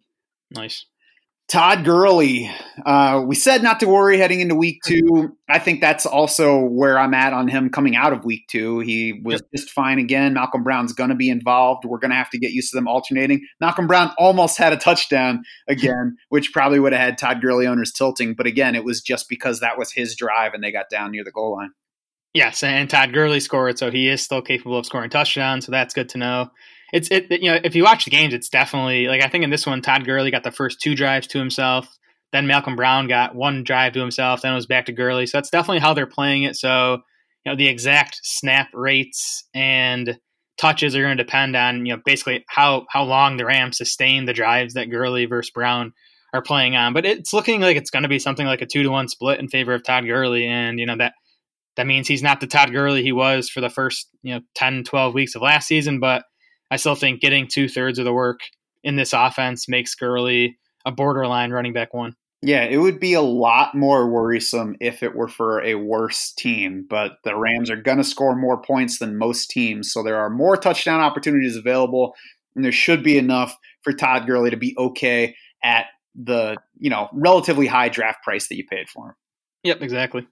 [0.51, 0.85] Nice.
[1.49, 2.47] Todd Gurley,
[2.85, 5.35] uh, we said not to worry heading into week two.
[5.49, 8.81] I think that's also where I'm at on him coming out of week two.
[8.81, 9.49] He was yep.
[9.55, 10.35] just fine again.
[10.35, 11.85] Malcolm Brown's going to be involved.
[11.85, 13.41] We're going to have to get used to them alternating.
[13.59, 17.91] Malcolm Brown almost had a touchdown again, which probably would have had Todd Gurley owners
[17.91, 18.35] tilting.
[18.35, 21.23] But again, it was just because that was his drive and they got down near
[21.23, 21.71] the goal line.
[22.35, 25.65] Yes, and Todd Gurley scored, so he is still capable of scoring touchdowns.
[25.65, 26.51] So that's good to know
[26.93, 29.49] it's it you know if you watch the games, it's definitely like I think in
[29.49, 31.97] this one Todd Gurley got the first two drives to himself.
[32.31, 34.41] Then Malcolm Brown got one drive to himself.
[34.41, 35.25] Then it was back to Gurley.
[35.25, 36.55] So that's definitely how they're playing it.
[36.55, 37.01] So
[37.45, 40.17] you know the exact snap rates and
[40.57, 44.25] touches are going to depend on you know basically how how long the Rams sustain
[44.25, 45.93] the drives that Gurley versus Brown
[46.33, 46.93] are playing on.
[46.93, 49.39] But it's looking like it's going to be something like a two to one split
[49.39, 51.13] in favor of Todd Gurley, and you know that
[51.75, 54.83] that means he's not the Todd Gurley he was for the first you know 10,
[54.83, 56.23] 12 weeks of last season, but
[56.71, 58.39] I still think getting two thirds of the work
[58.83, 62.15] in this offense makes Gurley a borderline running back one.
[62.41, 66.85] Yeah, it would be a lot more worrisome if it were for a worse team,
[66.89, 69.91] but the Rams are going to score more points than most teams.
[69.91, 72.15] So there are more touchdown opportunities available,
[72.55, 77.09] and there should be enough for Todd Gurley to be okay at the, you know,
[77.11, 79.15] relatively high draft price that you paid for him.
[79.63, 80.25] Yep, exactly.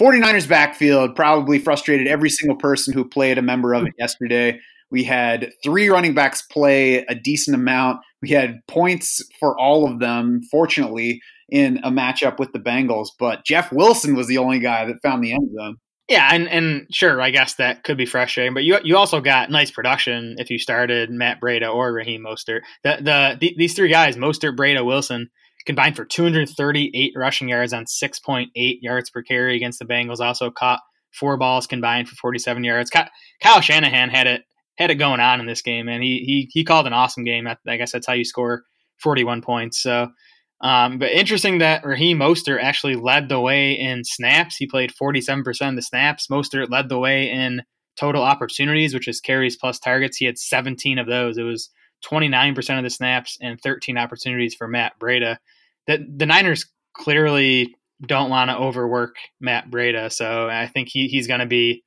[0.00, 4.58] 49ers backfield probably frustrated every single person who played a member of it yesterday.
[4.90, 8.00] We had three running backs play a decent amount.
[8.22, 13.08] We had points for all of them, fortunately, in a matchup with the Bengals.
[13.18, 15.76] But Jeff Wilson was the only guy that found the end zone.
[16.08, 19.48] Yeah, and, and sure, I guess that could be frustrating, but you you also got
[19.48, 22.62] nice production if you started Matt Breida or Raheem Mostert.
[22.82, 25.30] The, the, the these three guys, Mostert, Breida, Wilson,
[25.66, 30.18] combined for 238 rushing yards on 6.8 yards per carry against the Bengals.
[30.18, 30.80] Also caught
[31.12, 32.90] four balls combined for 47 yards.
[33.40, 34.42] Kyle Shanahan had it
[34.80, 37.46] had it going on in this game, and he he he called an awesome game.
[37.46, 38.64] I guess that's how you score
[38.98, 39.82] 41 points.
[39.82, 40.08] So,
[40.62, 44.56] um, but interesting that Raheem Mostert actually led the way in snaps.
[44.56, 46.28] He played 47% of the snaps.
[46.28, 47.62] Mostert led the way in
[47.96, 50.16] total opportunities, which is carries plus targets.
[50.16, 51.36] He had 17 of those.
[51.36, 51.68] It was
[52.04, 55.36] 29% of the snaps and 13 opportunities for Matt Breida.
[55.86, 57.74] The the Niners clearly
[58.06, 61.84] don't want to overwork Matt Breida, so I think he he's going to be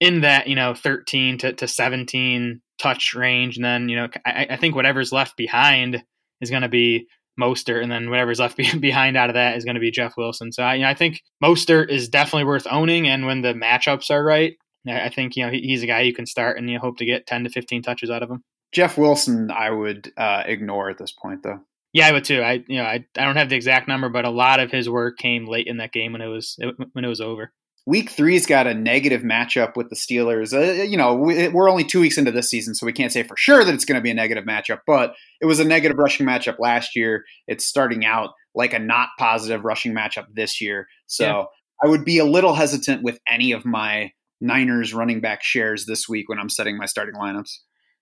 [0.00, 4.46] in that you know 13 to, to 17 touch range and then you know I,
[4.50, 6.02] I think whatever's left behind
[6.40, 7.08] is going to be
[7.38, 10.52] Mostert, and then whatever's left behind out of that is going to be Jeff Wilson.
[10.52, 14.10] So I, you know, I think Mostert is definitely worth owning, and when the matchups
[14.10, 14.54] are right,
[14.88, 17.26] I think you know he's a guy you can start and you hope to get
[17.26, 18.42] 10 to 15 touches out of him.
[18.72, 21.60] Jeff Wilson, I would uh, ignore at this point, though.
[21.92, 22.42] Yeah, I would too.
[22.42, 24.88] I you know I, I don't have the exact number, but a lot of his
[24.90, 26.58] work came late in that game when it was
[26.92, 27.52] when it was over.
[27.88, 30.52] Week three's got a negative matchup with the Steelers.
[30.52, 33.34] Uh, you know, we're only two weeks into this season, so we can't say for
[33.38, 36.26] sure that it's going to be a negative matchup, but it was a negative rushing
[36.26, 37.24] matchup last year.
[37.46, 40.86] It's starting out like a not positive rushing matchup this year.
[41.06, 41.44] So yeah.
[41.82, 46.06] I would be a little hesitant with any of my Niners running back shares this
[46.06, 47.56] week when I'm setting my starting lineups.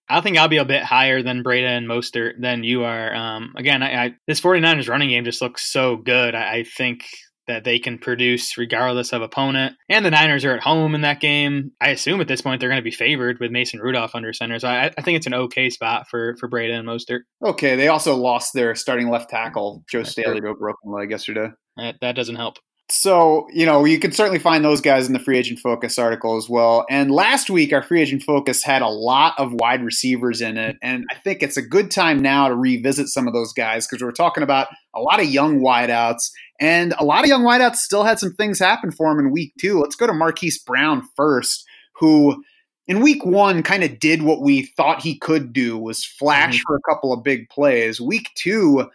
[0.09, 3.15] I think I'll be a bit higher than Breida and Mostert than you are.
[3.15, 6.35] Um, again, I, I, this 49ers running game just looks so good.
[6.35, 7.05] I, I, think
[7.47, 9.77] that they can produce regardless of opponent.
[9.89, 11.73] And the Niners are at home in that game.
[11.81, 14.59] I assume at this point they're going to be favored with Mason Rudolph under center.
[14.59, 17.21] So I, I think it's an okay spot for for Breida and Mostert.
[17.45, 21.51] Okay, they also lost their starting left tackle Joe Staley to a broken leg yesterday.
[21.77, 25.19] That, that doesn't help so you know you can certainly find those guys in the
[25.19, 28.89] free agent focus article as well and last week our free agent focus had a
[28.89, 32.55] lot of wide receivers in it and i think it's a good time now to
[32.55, 36.31] revisit some of those guys because we're talking about a lot of young wideouts
[36.61, 39.53] and a lot of young wideouts still had some things happen for him in week
[39.59, 41.65] two let's go to marquise brown first
[41.95, 42.43] who
[42.87, 46.63] in week one kind of did what we thought he could do was flash mm-hmm.
[46.67, 48.89] for a couple of big plays week two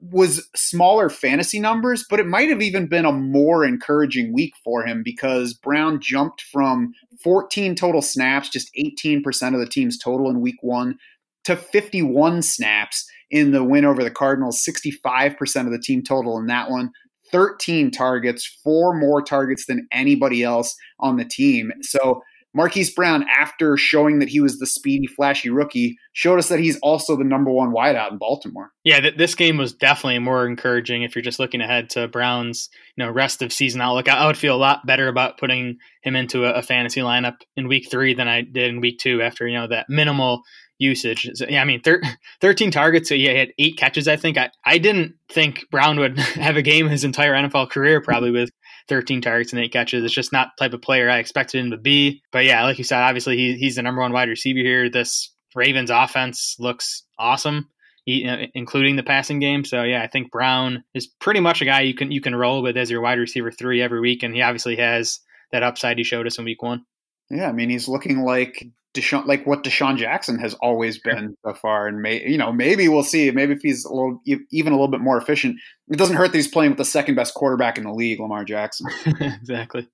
[0.00, 4.84] was smaller fantasy numbers, but it might have even been a more encouraging week for
[4.84, 10.40] him because Brown jumped from 14 total snaps, just 18% of the team's total in
[10.40, 10.98] week one,
[11.44, 16.46] to 51 snaps in the win over the Cardinals, 65% of the team total in
[16.46, 16.90] that one.
[17.34, 21.72] 13 targets, four more targets than anybody else on the team.
[21.82, 22.22] So
[22.56, 26.78] Marquise Brown, after showing that he was the speedy, flashy rookie, showed us that he's
[26.78, 28.70] also the number one wideout in Baltimore.
[28.84, 32.70] Yeah, th- this game was definitely more encouraging if you're just looking ahead to Brown's
[32.96, 34.08] you know rest of season outlook.
[34.08, 37.38] I, I would feel a lot better about putting him into a, a, fantasy lineup
[37.56, 40.42] in week three than I did in week two after you know that minimal
[40.78, 41.30] usage.
[41.34, 42.02] So, yeah, I mean, thir-
[42.40, 44.08] 13 targets, so he had eight catches.
[44.08, 48.00] I think I, I didn't think Brown would have a game his entire NFL career
[48.00, 48.50] probably with
[48.88, 50.04] 13 targets and eight catches.
[50.04, 52.22] It's just not the type of player I expected him to be.
[52.32, 54.90] But yeah, like you said, obviously he, he's the number one wide receiver here.
[54.90, 57.68] This Ravens offense looks awesome.
[58.06, 61.94] including the passing game, so yeah, I think Brown is pretty much a guy you
[61.94, 64.76] can you can roll with as your wide receiver three every week, and he obviously
[64.76, 65.20] has
[65.52, 66.84] that upside he showed us in week one.
[67.30, 71.52] Yeah, I mean he's looking like DeSean, like what DeSean Jackson has always been so
[71.52, 73.30] far, and may you know maybe we'll see.
[73.30, 75.56] Maybe if he's a little even a little bit more efficient,
[75.88, 78.44] it doesn't hurt that he's playing with the second best quarterback in the league, Lamar
[78.44, 78.86] Jackson.
[79.20, 79.88] exactly.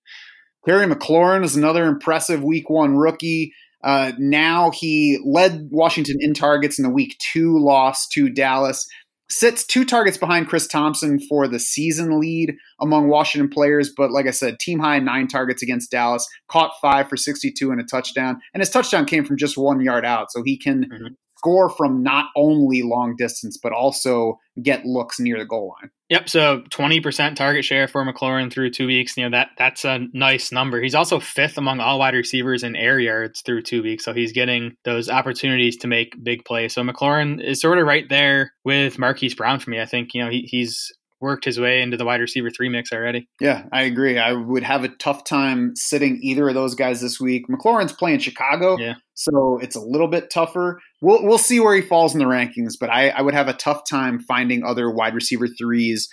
[0.67, 3.55] Terry McLaurin is another impressive Week One rookie.
[3.83, 8.87] Uh, now he led Washington in targets in the Week Two loss to Dallas
[9.31, 13.93] sits two targets behind Chris Thompson for the season lead among Washington players.
[13.97, 17.81] But like I said, team high nine targets against Dallas, caught five for 62 and
[17.81, 18.41] a touchdown.
[18.53, 20.33] And his touchdown came from just one yard out.
[20.33, 25.39] So he can mm-hmm score from not only long distance, but also get looks near
[25.39, 25.91] the goal line.
[26.11, 26.29] Yep.
[26.29, 29.17] So 20% target share for McLaurin through two weeks.
[29.17, 30.81] You know, that that's a nice number.
[30.81, 34.05] He's also fifth among all wide receivers in air yards through two weeks.
[34.05, 36.75] So he's getting those opportunities to make big plays.
[36.75, 39.81] So McLaurin is sort of right there with Marquise Brown for me.
[39.81, 42.93] I think, you know, he, he's worked his way into the wide receiver three mix
[42.93, 43.29] already.
[43.41, 44.19] Yeah, I agree.
[44.19, 47.47] I would have a tough time sitting either of those guys this week.
[47.49, 48.95] McLaurin's playing Chicago, yeah.
[49.15, 50.81] so it's a little bit tougher.
[51.03, 53.55] We'll we'll see where he falls in the rankings, but I, I would have a
[53.55, 56.09] tough time finding other wide receiver threes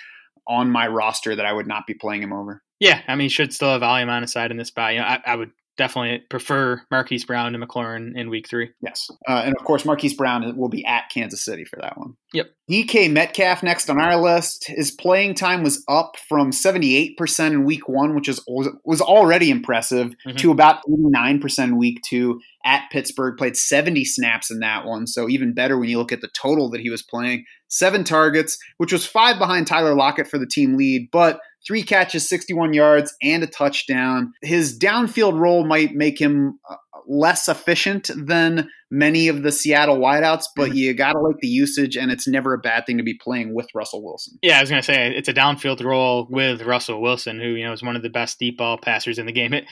[0.47, 2.61] on my roster that I would not be playing him over.
[2.79, 4.93] Yeah, I mean, he should still have volume on his side in this spot.
[4.93, 8.71] You know, I, I would definitely prefer Marquise Brown to McLaurin in week three.
[8.81, 9.09] Yes.
[9.27, 12.15] Uh, and of course, Marquise Brown will be at Kansas City for that one.
[12.33, 12.49] Yep.
[12.69, 14.65] DK Metcalf next on our list.
[14.67, 20.13] His playing time was up from 78% in week one, which is was already impressive,
[20.27, 20.37] mm-hmm.
[20.37, 23.37] to about 89% in week two at Pittsburgh.
[23.37, 25.07] Played 70 snaps in that one.
[25.07, 27.45] So even better when you look at the total that he was playing.
[27.69, 32.27] Seven targets, which was five behind Tyler Lockett for the team lead, but three catches,
[32.27, 34.33] 61 yards, and a touchdown.
[34.41, 36.77] His downfield role might make him uh,
[37.07, 40.77] less efficient than many of the Seattle wideouts, but mm-hmm.
[40.77, 43.53] you got to like the usage, and it's never a bad thing to be playing
[43.53, 44.37] with Russell Wilson.
[44.41, 47.65] Yeah, I was going to say it's a downfield role with Russell Wilson, who you
[47.65, 49.53] know is one of the best deep ball passers in the game.
[49.53, 49.65] It,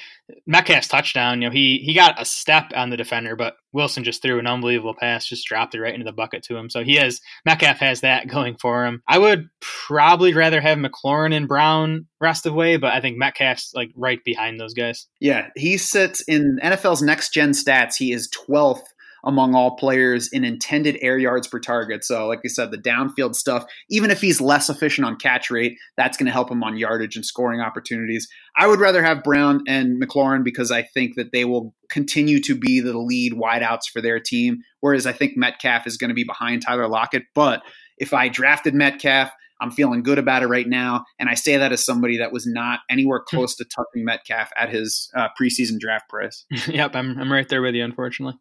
[0.46, 4.22] Metcalf's touchdown, you know, he he got a step on the defender, but Wilson just
[4.22, 6.70] threw an unbelievable pass, just dropped it right into the bucket to him.
[6.70, 9.02] So he has Metcalf has that going for him.
[9.08, 13.72] I would probably rather have McLaurin and Brown rest of way, but I think Metcalf's
[13.74, 15.08] like right behind those guys.
[15.20, 17.96] Yeah, he sits in NFL's next gen stats.
[17.98, 18.84] He is 12th
[19.26, 22.04] among all players in intended air yards per target.
[22.04, 25.78] So, like you said, the downfield stuff, even if he's less efficient on catch rate,
[25.98, 28.28] that's going to help him on yardage and scoring opportunities.
[28.56, 32.56] I would rather have Brown and McLaurin because I think that they will continue to
[32.56, 36.24] be the lead wideouts for their team, whereas I think Metcalf is going to be
[36.24, 37.24] behind Tyler Lockett.
[37.34, 37.64] But
[37.98, 39.32] if I drafted Metcalf,
[39.62, 41.06] I'm feeling good about it right now.
[41.20, 43.38] And I say that as somebody that was not anywhere Hmm.
[43.38, 46.46] close to touching Metcalf at his uh, preseason draft price.
[46.68, 47.84] yep, I'm I'm right there with you.
[47.84, 48.38] Unfortunately,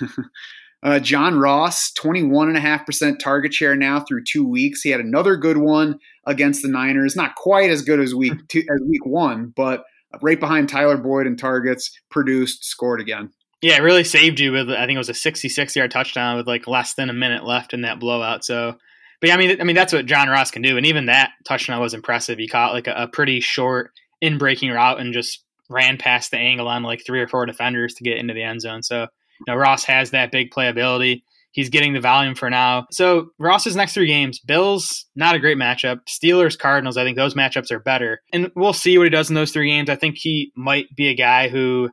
[0.82, 1.90] Uh, John Ross,
[2.44, 4.82] 21.5% target share now through two weeks.
[4.82, 7.16] He had another good one against the Niners.
[7.16, 9.84] Not quite as good as week two, as week one, but
[10.22, 13.30] right behind Tyler Boyd in targets, produced, scored again.
[13.62, 16.46] yeah, it really saved you with I think it was a 66 yard touchdown with
[16.46, 18.44] like less than a minute left in that blowout.
[18.44, 18.76] So,
[19.20, 21.32] but yeah, I mean, I mean that's what John Ross can do, and even that
[21.46, 22.38] touchdown was impressive.
[22.38, 26.38] He caught like a, a pretty short in breaking route and just ran past the
[26.38, 28.82] angle on like three or four defenders to get into the end zone.
[28.82, 31.22] So, you know, Ross has that big playability.
[31.52, 32.86] He's getting the volume for now.
[32.90, 36.00] So Ross's next three games, Bills, not a great matchup.
[36.06, 38.20] Steelers, Cardinals, I think those matchups are better.
[38.32, 39.88] And we'll see what he does in those three games.
[39.88, 41.90] I think he might be a guy who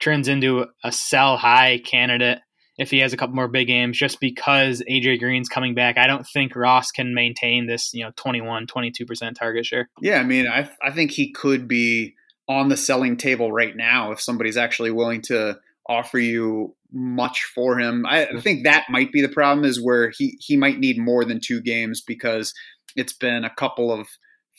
[0.00, 2.38] turns into a sell high candidate
[2.78, 5.98] if he has a couple more big games just because AJ Green's coming back.
[5.98, 9.90] I don't think Ross can maintain this, you know, 21, 22% target share.
[10.00, 12.14] Yeah, I mean, I I think he could be
[12.48, 15.58] on the selling table right now if somebody's actually willing to
[15.88, 18.04] offer you much for him.
[18.06, 21.24] I, I think that might be the problem is where he he might need more
[21.24, 22.52] than two games because
[22.96, 24.08] it's been a couple of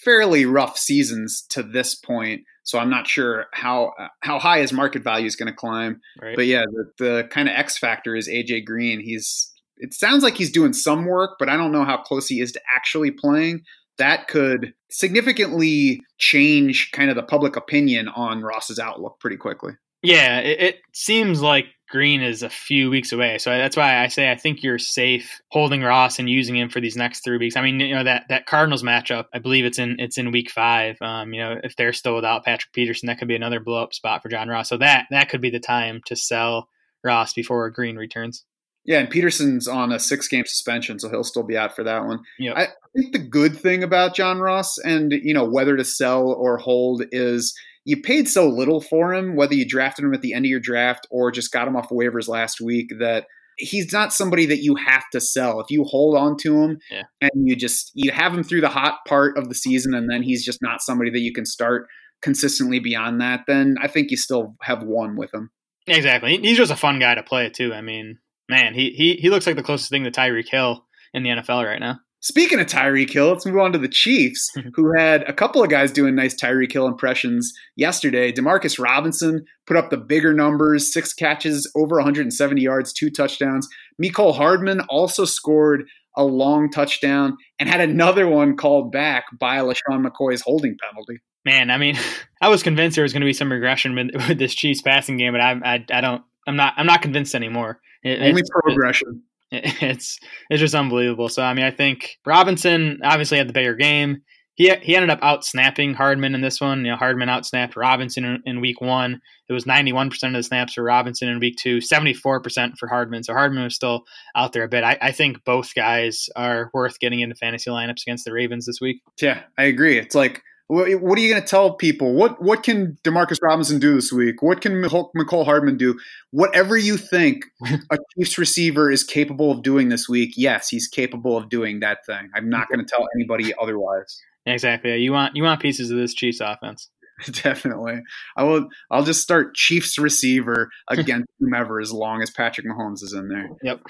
[0.04, 2.42] fairly rough seasons to this point.
[2.64, 6.02] So I'm not sure how uh, how high his market value is going to climb.
[6.22, 6.36] Right.
[6.36, 9.00] But yeah, the, the kind of X factor is AJ Green.
[9.00, 12.40] He's it sounds like he's doing some work, but I don't know how close he
[12.40, 13.62] is to actually playing.
[13.98, 19.74] That could significantly change kind of the public opinion on Ross's outlook pretty quickly.
[20.02, 23.38] Yeah, it, it seems like Green is a few weeks away.
[23.38, 26.82] So that's why I say I think you're safe holding Ross and using him for
[26.82, 27.56] these next three weeks.
[27.56, 30.50] I mean, you know that that Cardinals matchup, I believe it's in it's in week
[30.50, 31.00] five.
[31.04, 33.94] Um, you know, if they're still without Patrick Peterson, that could be another blow up
[33.94, 34.70] spot for John Ross.
[34.70, 36.68] So that that could be the time to sell
[37.04, 38.44] Ross before Green returns.
[38.86, 42.06] Yeah, and Peterson's on a six game suspension, so he'll still be out for that
[42.06, 42.22] one.
[42.40, 42.58] Yep.
[42.58, 46.58] I think the good thing about John Ross and you know whether to sell or
[46.58, 47.54] hold is
[47.86, 50.60] you paid so little for him, whether you drafted him at the end of your
[50.60, 53.26] draft or just got him off waivers last week, that
[53.58, 55.60] he's not somebody that you have to sell.
[55.60, 57.04] If you hold on to him Yeah.
[57.22, 60.24] and you just you have him through the hot part of the season and then
[60.24, 61.88] he's just not somebody that you can start
[62.22, 65.52] consistently beyond that, then I think you still have one with him.
[65.88, 66.38] Exactly.
[66.38, 67.74] He's just a fun guy to play too.
[67.74, 68.18] I mean,
[68.50, 71.66] man, he he he looks like the closest thing to Tyreek Hill in the NFL
[71.66, 72.00] right now.
[72.24, 75.70] Speaking of Tyreek Hill, let's move on to the Chiefs, who had a couple of
[75.70, 78.32] guys doing nice Tyreek Hill impressions yesterday.
[78.32, 83.68] Demarcus Robinson put up the bigger numbers six catches, over 170 yards, two touchdowns.
[84.02, 85.84] Mecole Hardman also scored
[86.16, 91.18] a long touchdown and had another one called back by LeSean McCoy's holding penalty.
[91.44, 91.98] Man, I mean,
[92.42, 95.34] I was convinced there was going to be some regression with, this Chiefs passing game,
[95.34, 97.82] but I, I, I don't, I'm not, I'm not convinced anymore.
[98.02, 99.24] It, Only progression.
[99.82, 101.30] it's, it's just unbelievable.
[101.30, 104.24] So, I mean, I think Robinson obviously had the bigger game.
[104.56, 106.86] He, he ended up out snapping Hardman in this one.
[106.86, 109.20] You know, Hardman out snapped Robinson in, in week one.
[109.50, 113.24] It was 91% of the snaps for Robinson in week two, 74% for Hardman.
[113.24, 114.04] So Hardman was still
[114.36, 114.84] out there a bit.
[114.84, 118.80] I, I think both guys are worth getting into fantasy lineups against the Ravens this
[118.80, 119.02] week.
[119.22, 119.98] Yeah, I agree.
[119.98, 122.14] It's like, what, what are you going to tell people?
[122.14, 124.42] What what can Demarcus Robinson do this week?
[124.42, 126.00] What can Mecole Hardman do?
[126.32, 127.46] Whatever you think
[127.92, 132.06] a Chiefs receiver is capable of doing this week, yes, he's capable of doing that
[132.06, 132.30] thing.
[132.34, 134.20] I'm not going to tell anybody otherwise.
[134.46, 134.96] Exactly.
[134.98, 136.90] You want you want pieces of this Chiefs offense.
[137.44, 138.02] Definitely.
[138.36, 138.68] I will.
[138.90, 143.50] I'll just start Chiefs receiver against whomever as long as Patrick Mahomes is in there.
[143.64, 143.82] Yep.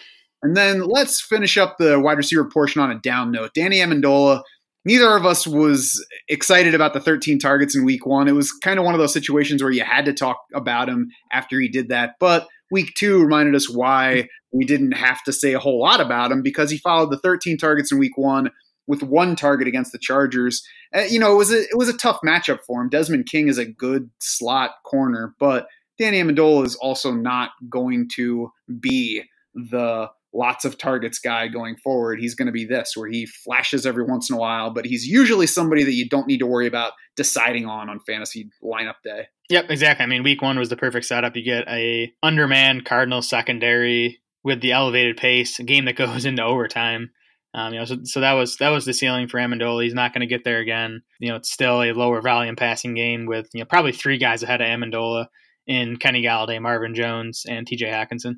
[0.41, 3.53] And then let's finish up the wide receiver portion on a down note.
[3.53, 4.41] Danny Amendola.
[4.85, 8.27] Neither of us was excited about the 13 targets in week one.
[8.27, 11.09] It was kind of one of those situations where you had to talk about him
[11.31, 12.15] after he did that.
[12.19, 16.31] But week two reminded us why we didn't have to say a whole lot about
[16.31, 18.49] him because he followed the 13 targets in week one
[18.87, 20.61] with one target against the Chargers.
[20.93, 22.89] Uh, you know, it was a it was a tough matchup for him.
[22.89, 25.67] Desmond King is a good slot corner, but
[25.97, 29.23] Danny Amendola is also not going to be
[29.53, 32.19] the lots of targets guy going forward.
[32.19, 35.05] He's going to be this where he flashes every once in a while, but he's
[35.05, 39.27] usually somebody that you don't need to worry about deciding on on fantasy lineup day.
[39.49, 40.03] Yep, exactly.
[40.03, 41.35] I mean, week one was the perfect setup.
[41.35, 46.43] You get a undermanned Cardinal secondary with the elevated pace, a game that goes into
[46.43, 47.11] overtime.
[47.55, 49.83] Um, you know, so, so that was that was the ceiling for Amendola.
[49.83, 51.03] He's not going to get there again.
[51.19, 54.41] You know, it's still a lower volume passing game with you know probably three guys
[54.41, 55.27] ahead of Amendola
[55.67, 57.85] in Kenny Golladay, Marvin Jones, and T.J.
[57.87, 58.35] Hockenson.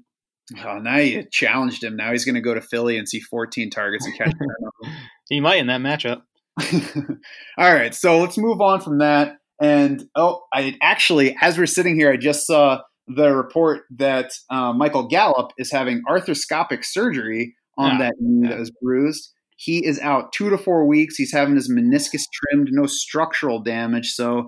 [0.64, 1.96] Oh, now you challenged him.
[1.96, 4.32] Now he's going to go to Philly and see 14 targets and catch
[5.30, 6.22] He might in that matchup.
[7.58, 9.38] All right, so let's move on from that.
[9.62, 14.74] And oh, I actually, as we're sitting here, I just saw the report that uh,
[14.74, 18.50] Michael Gallup is having arthroscopic surgery on Ah, that knee yeah.
[18.52, 19.32] that was bruised.
[19.58, 21.16] He is out two to four weeks.
[21.16, 24.12] He's having his meniscus trimmed, no structural damage.
[24.12, 24.46] So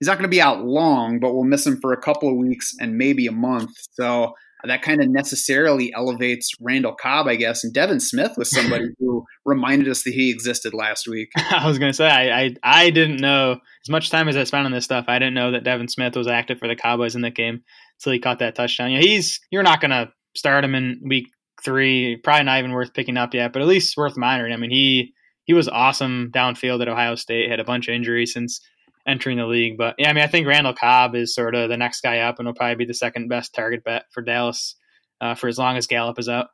[0.00, 2.36] he's not going to be out long, but we'll miss him for a couple of
[2.36, 3.70] weeks and maybe a month.
[3.92, 4.34] So
[4.64, 7.62] that kind of necessarily elevates Randall Cobb, I guess.
[7.62, 11.30] And Devin Smith was somebody who reminded us that he existed last week.
[11.36, 14.44] I was going to say, I, I, I didn't know as much time as I
[14.44, 15.06] spent on this stuff.
[15.08, 17.62] I didn't know that Devin Smith was active for the Cowboys in that game
[17.98, 18.92] until he caught that touchdown.
[18.92, 21.26] Yeah, he's you're not going to start him in week
[21.64, 22.16] three.
[22.16, 24.52] Probably not even worth picking up yet, but at least worth monitoring.
[24.52, 25.12] I mean, he
[25.44, 27.50] he was awesome downfield at Ohio State.
[27.50, 28.60] Had a bunch of injuries since
[29.06, 29.76] entering the league.
[29.78, 32.38] But yeah, I mean, I think Randall Cobb is sort of the next guy up
[32.38, 34.76] and will probably be the second best target bet for Dallas
[35.20, 36.48] uh, for as long as Gallup is out.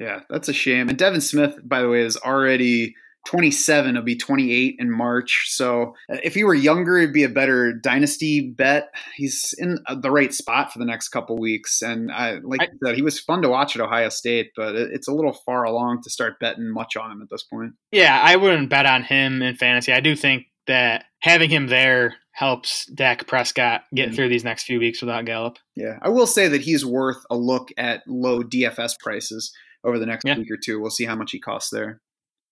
[0.00, 0.88] Yeah, that's a shame.
[0.88, 2.94] And Devin Smith, by the way, is already
[3.26, 3.94] 27.
[3.94, 5.46] He'll be 28 in March.
[5.48, 8.90] So uh, if he were younger, it'd be a better dynasty bet.
[9.16, 11.82] He's in the right spot for the next couple weeks.
[11.82, 15.08] And I, like I, said, he was fun to watch at Ohio State, but it's
[15.08, 17.72] a little far along to start betting much on him at this point.
[17.90, 19.92] Yeah, I wouldn't bet on him in fantasy.
[19.92, 24.16] I do think that having him there helps Dak Prescott get mm-hmm.
[24.16, 25.58] through these next few weeks without Gallup.
[25.74, 29.52] Yeah, I will say that he's worth a look at low DFS prices
[29.84, 30.36] over the next yeah.
[30.36, 30.80] week or two.
[30.80, 32.00] We'll see how much he costs there.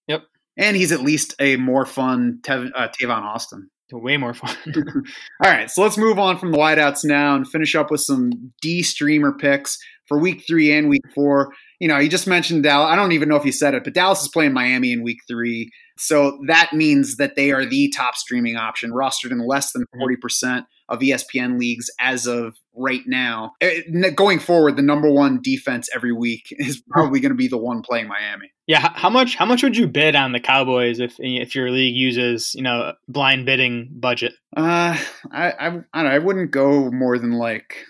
[0.08, 0.22] Yep.
[0.56, 3.70] And he's at least a more fun Tev- uh, Tavon Austin.
[3.92, 4.56] Way more fun.
[5.44, 8.52] All right, so let's move on from the wideouts now and finish up with some
[8.60, 11.52] D streamer picks for week three and week four.
[11.81, 12.91] You know, you just mentioned Dallas.
[12.91, 15.18] I don't even know if you said it, but Dallas is playing Miami in week
[15.29, 15.70] three.
[15.97, 20.16] So that means that they are the top streaming option, rostered in less than 40%
[20.16, 20.59] mm-hmm.
[20.89, 23.53] of ESPN leagues as of right now.
[23.61, 27.59] Eh, going forward, the number one defense every week is probably going to be the
[27.59, 28.51] one playing Miami.
[28.66, 31.95] Yeah, how much how much would you bid on the Cowboys if if your league
[31.95, 34.33] uses, you know, blind bidding budget?
[34.57, 34.99] Uh
[35.31, 37.85] I I, I don't know, I wouldn't go more than like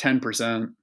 [0.00, 0.74] 10%.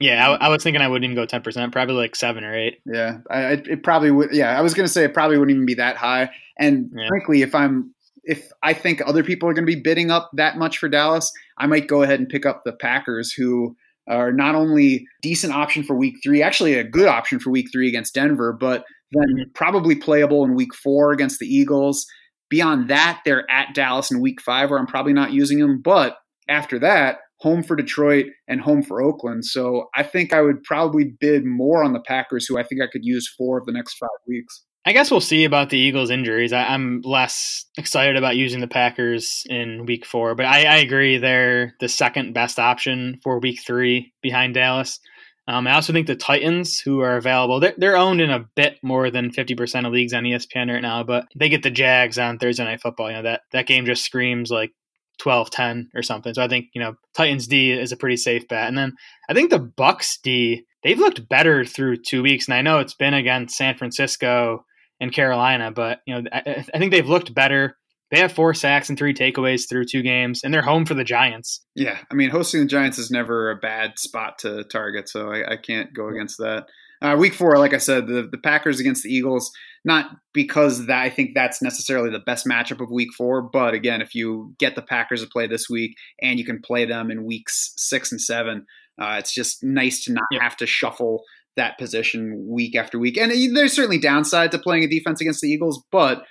[0.00, 2.54] Yeah, I, I, was thinking I wouldn't even go ten percent, probably like seven or
[2.56, 2.80] eight.
[2.84, 4.32] Yeah, I, it probably would.
[4.32, 6.30] Yeah, I was gonna say it probably wouldn't even be that high.
[6.58, 7.06] And yeah.
[7.08, 7.94] frankly, if I'm
[8.26, 11.30] if I think other people are going to be bidding up that much for Dallas,
[11.58, 13.76] I might go ahead and pick up the Packers, who
[14.08, 17.88] are not only decent option for Week Three, actually a good option for Week Three
[17.88, 19.50] against Denver, but then mm-hmm.
[19.54, 22.06] probably playable in Week Four against the Eagles.
[22.48, 25.80] Beyond that, they're at Dallas in Week Five, where I'm probably not using them.
[25.80, 26.16] But
[26.48, 29.44] after that, home for Detroit and home for Oakland.
[29.44, 32.86] So I think I would probably bid more on the Packers, who I think I
[32.90, 34.64] could use four of the next five weeks.
[34.86, 36.52] I guess we'll see about the Eagles' injuries.
[36.52, 41.18] I, am less excited about using the Packers in week four, but I, I, agree
[41.18, 45.00] they're the second best option for week three behind Dallas.
[45.48, 48.78] Um, I also think the Titans, who are available, they're, they're, owned in a bit
[48.80, 52.38] more than 50% of leagues on ESPN right now, but they get the Jags on
[52.38, 53.10] Thursday Night Football.
[53.10, 54.70] You know, that, that game just screams like
[55.18, 56.34] 12 10 or something.
[56.34, 58.68] So I think, you know, Titans D is a pretty safe bet.
[58.68, 58.92] And then
[59.28, 62.46] I think the Bucs D, they've looked better through two weeks.
[62.46, 64.64] And I know it's been against San Francisco
[65.00, 67.76] and Carolina, but, you know, I, I think they've looked better.
[68.10, 71.02] They have four sacks and three takeaways through two games, and they're home for the
[71.02, 71.60] Giants.
[71.74, 71.98] Yeah.
[72.10, 75.08] I mean, hosting the Giants is never a bad spot to target.
[75.08, 76.66] So I, I can't go against that.
[77.02, 79.50] Uh, week four, like I said, the, the Packers against the Eagles,
[79.84, 84.00] not because that I think that's necessarily the best matchup of week four, but again,
[84.00, 87.24] if you get the Packers to play this week and you can play them in
[87.24, 88.66] weeks six and seven,
[89.00, 90.42] uh, it's just nice to not yep.
[90.42, 91.22] have to shuffle
[91.56, 93.16] that position week after week.
[93.16, 96.24] And there's certainly downside to playing a defense against the Eagles, but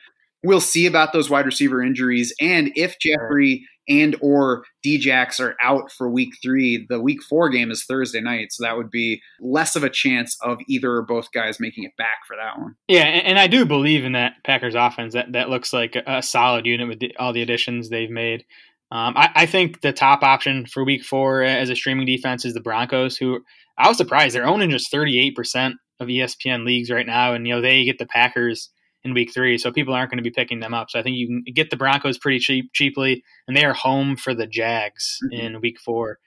[0.46, 2.34] we'll see about those wide receiver injuries.
[2.40, 7.72] And if Jeffery and or Djax are out for week three, the week four game
[7.72, 8.52] is Thursday night.
[8.52, 11.96] So that would be less of a chance of either or both guys making it
[11.98, 12.76] back for that one.
[12.88, 15.14] Yeah, and, I do believe in that Packers offense.
[15.14, 18.46] That that looks like a solid unit with the, all the additions they've made.
[18.92, 22.54] Um, I, I, think the top option for week four as a streaming defense is
[22.54, 23.42] the Broncos, who
[23.78, 27.34] I was surprised they're owning just 38% of ESPN leagues right now.
[27.34, 28.70] And, you know, they get the Packers
[29.06, 30.90] in week three, so people aren't going to be picking them up.
[30.90, 34.18] So I think you can get the Broncos pretty cheap, cheaply, and they are home
[34.18, 35.46] for the Jags mm-hmm.
[35.46, 36.20] in week four.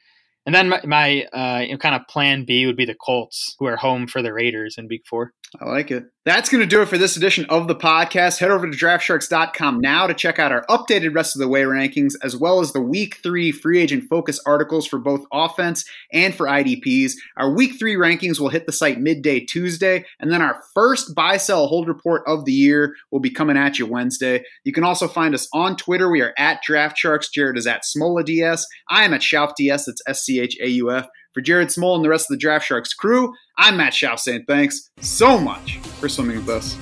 [0.47, 3.55] And then my, my uh, you know, kind of plan B would be the Colts,
[3.59, 5.35] who are home for the Raiders in week four.
[5.61, 6.05] I like it.
[6.29, 8.39] That's going to do it for this edition of the podcast.
[8.39, 12.13] Head over to draftsharks.com now to check out our updated rest of the way rankings,
[12.23, 16.45] as well as the week three free agent focus articles for both offense and for
[16.45, 17.13] IDPs.
[17.39, 21.39] Our week three rankings will hit the site midday Tuesday, and then our first buy
[21.39, 24.45] sell hold report of the year will be coming at you Wednesday.
[24.65, 26.11] You can also find us on Twitter.
[26.11, 27.33] We are at DraftSharks.
[27.33, 28.65] Jared is at SmolaDS.
[28.91, 29.85] I am at SchaufDS.
[29.87, 31.09] That's S C H A U F.
[31.39, 34.45] For Jared Smola and the rest of the Draft Sharks crew, I'm Matt Schauf saying
[34.47, 36.77] thanks so much for swimming with us.